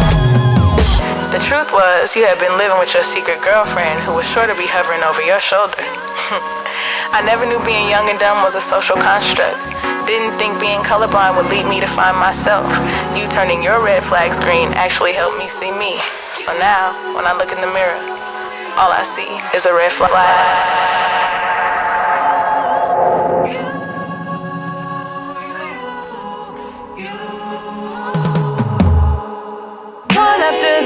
The 1.39 1.55
truth 1.55 1.71
was, 1.71 2.17
you 2.19 2.27
had 2.27 2.35
been 2.35 2.59
living 2.59 2.77
with 2.83 2.93
your 2.93 3.01
secret 3.01 3.39
girlfriend 3.39 4.03
who 4.03 4.11
was 4.11 4.27
sure 4.27 4.43
to 4.43 4.51
be 4.59 4.67
hovering 4.67 4.99
over 5.07 5.23
your 5.23 5.39
shoulder. 5.39 5.79
I 7.15 7.23
never 7.23 7.47
knew 7.47 7.63
being 7.63 7.87
young 7.87 8.11
and 8.11 8.19
dumb 8.19 8.43
was 8.43 8.59
a 8.59 8.61
social 8.61 8.99
construct. 8.99 9.55
Didn't 10.03 10.35
think 10.35 10.59
being 10.59 10.83
colorblind 10.83 11.39
would 11.39 11.47
lead 11.47 11.63
me 11.71 11.79
to 11.79 11.87
find 11.87 12.19
myself. 12.19 12.67
You 13.15 13.23
turning 13.31 13.63
your 13.63 13.79
red 13.79 14.03
flags 14.03 14.35
green 14.43 14.75
actually 14.75 15.15
helped 15.15 15.39
me 15.39 15.47
see 15.47 15.71
me. 15.71 15.95
So 16.35 16.51
now, 16.59 16.91
when 17.15 17.23
I 17.23 17.31
look 17.31 17.55
in 17.55 17.63
the 17.63 17.71
mirror, 17.71 18.03
all 18.75 18.91
I 18.91 19.07
see 19.07 19.31
is 19.55 19.63
a 19.63 19.71
red 19.71 19.95
flag. 19.95 20.11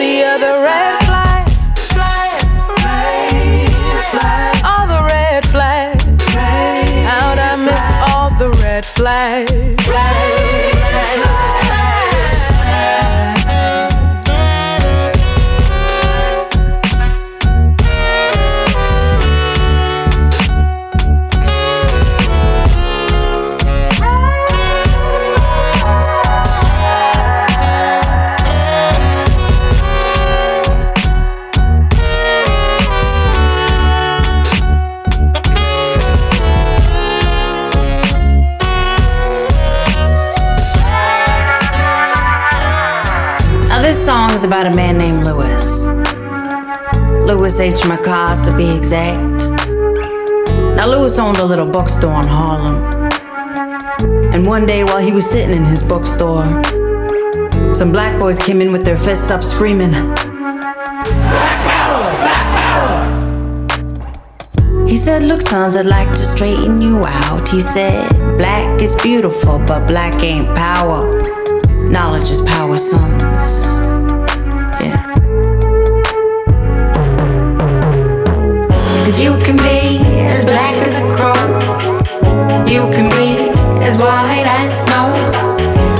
The 0.03 0.21
other 0.21 0.53
red 0.59 0.99
flag. 1.05 1.43
All 4.69 4.85
the 4.87 5.01
red 5.07 5.45
flags. 5.47 6.25
How'd 7.09 7.39
I 7.39 7.55
miss 7.55 7.85
all 8.11 8.29
the 8.37 8.49
red 8.61 8.85
flags? 8.85 10.42
Is 44.43 44.47
about 44.47 44.67
a 44.67 44.75
man 44.75 44.97
named 44.97 45.23
Lewis. 45.23 45.85
Lewis 47.25 47.59
H. 47.61 47.75
McCobb, 47.87 48.43
to 48.43 48.55
be 48.57 48.75
exact. 48.75 49.49
Now, 50.75 50.87
Lewis 50.87 51.17
owned 51.17 51.37
a 51.37 51.45
little 51.45 51.65
bookstore 51.65 52.19
in 52.21 52.27
Harlem. 52.27 52.83
And 54.33 54.45
one 54.45 54.65
day, 54.65 54.83
while 54.83 54.99
he 54.99 55.13
was 55.13 55.29
sitting 55.29 55.55
in 55.55 55.63
his 55.63 55.81
bookstore, 55.81 56.43
some 57.73 57.93
black 57.93 58.19
boys 58.19 58.37
came 58.37 58.59
in 58.59 58.73
with 58.73 58.83
their 58.83 58.97
fists 58.97 59.31
up 59.31 59.43
screaming, 59.43 59.91
Black 59.91 60.65
power! 61.69 62.11
Black 62.23 62.47
power! 63.69 64.87
He 64.87 64.97
said, 64.97 65.23
Look, 65.23 65.41
sons, 65.41 65.77
I'd 65.77 65.85
like 65.85 66.09
to 66.09 66.17
straighten 66.17 66.81
you 66.81 67.05
out. 67.05 67.47
He 67.47 67.61
said, 67.61 68.09
Black 68.37 68.81
is 68.81 68.93
beautiful, 69.01 69.59
but 69.59 69.87
black 69.87 70.21
ain't 70.21 70.53
power. 70.53 71.07
Knowledge 71.87 72.29
is 72.29 72.41
power, 72.41 72.77
sons. 72.77 73.72
Cause 79.03 79.19
you 79.19 79.37
can 79.43 79.57
be 79.57 79.99
as 80.27 80.45
black 80.45 80.75
as 80.75 80.97
a 80.97 81.01
crow. 81.15 81.35
You 82.65 82.89
can 82.95 83.09
be 83.09 83.51
as 83.85 83.99
white 83.99 84.45
as 84.47 84.83
snow. 84.83 85.11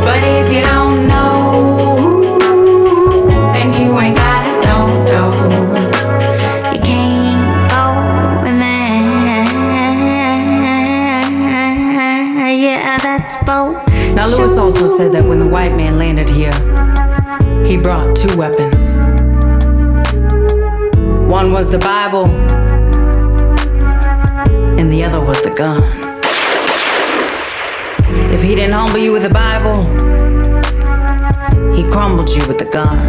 But 0.05 0.23
if 0.23 0.49
you 0.53 0.61
don't 0.61 1.07
know, 1.07 2.37
then 3.53 3.73
you 3.73 3.99
ain't 3.99 4.15
got 4.15 4.45
no 4.63 5.03
dough. 5.05 5.33
You 6.73 6.79
can't 6.81 7.69
go 7.69 7.83
in 8.47 8.57
there. 8.59 9.03
Yeah, 12.53 12.97
that's 12.99 13.35
both. 13.43 13.75
Now, 14.15 14.27
Lewis 14.29 14.57
also 14.57 14.87
said 14.87 15.11
that 15.11 15.25
when 15.25 15.39
the 15.39 15.47
white 15.47 15.75
man 15.75 15.97
landed 15.97 16.29
here, 16.29 16.53
he 17.65 17.75
brought 17.77 18.15
two 18.15 18.35
weapons. 18.37 19.01
One 21.29 21.51
was 21.51 21.69
the 21.69 21.79
Bible, 21.79 22.27
and 24.83 24.91
the 24.91 25.01
other 25.01 25.21
was 25.21 25.41
the 25.41 25.49
gun. 25.51 25.81
If 28.33 28.41
he 28.43 28.53
didn't 28.53 28.73
humble 28.73 28.99
you 28.99 29.13
with 29.13 29.23
the 29.23 29.29
Bible, 29.29 29.79
he 31.73 31.89
crumbled 31.89 32.29
you 32.29 32.45
with 32.47 32.57
the 32.57 32.65
gun. 32.65 32.99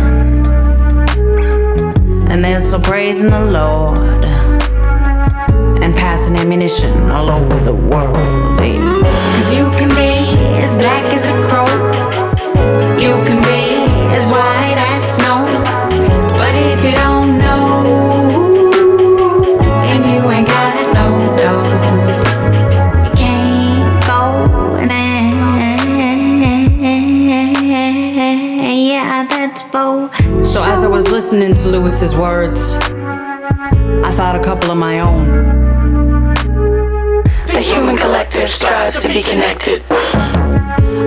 And 2.30 2.44
they're 2.44 2.60
still 2.60 2.80
praising 2.80 3.30
the 3.30 3.44
Lord 3.44 4.24
and 5.82 5.96
passing 5.96 6.36
ammunition 6.36 7.10
all 7.10 7.28
over 7.28 7.58
the 7.58 7.74
world. 7.74 8.60
eh? 8.60 8.78
Cause 9.34 9.52
you 9.52 9.64
can 9.76 9.88
be 9.88 10.12
as 10.62 10.76
black 10.78 11.02
as 11.12 11.26
a 11.26 11.34
crow. 11.48 11.66
You 13.02 13.14
can 13.26 13.42
be 13.42 13.64
Lewis's 31.65 32.15
words, 32.15 32.75
I 32.75 34.10
thought 34.12 34.36
a 34.36 34.43
couple 34.43 34.70
of 34.70 34.76
my 34.76 35.01
own. 35.01 35.55
The 37.47 37.60
human 37.60 37.97
collective 37.97 38.51
strives 38.51 39.01
to 39.02 39.09
be 39.09 39.23
connected. 39.23 39.84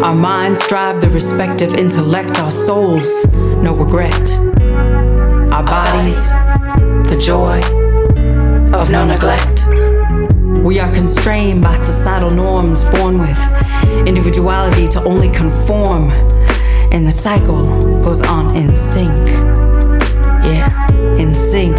Our 0.04 0.16
minds 0.16 0.66
drive 0.68 1.02
the 1.02 1.10
respective 1.10 1.76
intellect, 1.76 2.40
our 2.40 2.52
souls, 2.52 3.26
no 3.34 3.76
regret. 3.76 4.30
Our 5.52 5.64
bodies, 5.64 6.30
the 7.10 7.18
joy 7.20 7.60
of 8.78 8.90
no 8.90 9.06
neglect. 9.06 9.68
We 10.64 10.80
are 10.80 10.92
constrained 10.94 11.62
by 11.62 11.76
societal 11.76 12.32
norms, 12.32 12.84
born 12.86 13.20
with 13.20 13.40
individuality 14.08 14.88
to 14.90 15.04
only 15.04 15.30
conform, 15.30 16.10
and 16.92 17.06
the 17.06 17.12
cycle 17.12 18.02
goes 18.02 18.22
on 18.22 18.56
in 18.56 18.78
sync. 18.78 19.57
Yeah, 20.48 21.18
in 21.18 21.36
sync. 21.36 21.78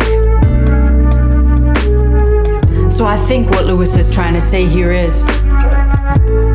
So 2.92 3.06
I 3.06 3.16
think 3.16 3.50
what 3.50 3.64
Lewis 3.64 3.96
is 3.96 4.10
trying 4.10 4.34
to 4.34 4.40
say 4.40 4.66
here 4.66 4.92
is 4.92 5.28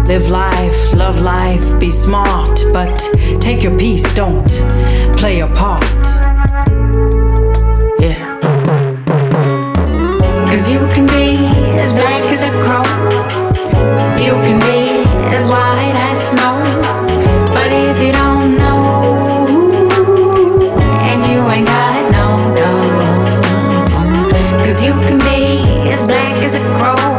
live 0.07 0.27
life, 0.27 0.93
love 0.93 1.21
life, 1.21 1.79
be 1.79 1.89
smart, 1.89 2.61
but 2.73 2.95
take 3.39 3.63
your 3.63 3.77
piece, 3.79 4.03
don't 4.13 4.47
play 5.17 5.37
your 5.37 5.47
part. 5.55 5.81
Yeah. 7.99 8.39
Cause 10.51 10.69
you 10.69 10.79
can 10.93 11.07
be 11.07 11.37
as 11.79 11.93
black 11.93 12.23
as 12.35 12.43
a 12.43 12.51
crow, 12.63 12.83
you 14.21 14.33
can 14.45 14.59
be 14.59 15.07
as 15.33 15.49
white 15.49 15.95
as 15.95 16.31
snow, 16.31 16.59
but 17.55 17.71
if 17.71 18.05
you 18.05 18.11
don't 18.11 18.32
as 26.55 26.59
black 26.77 26.99
as 26.99 27.12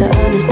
to 0.00 0.06
others 0.06 0.49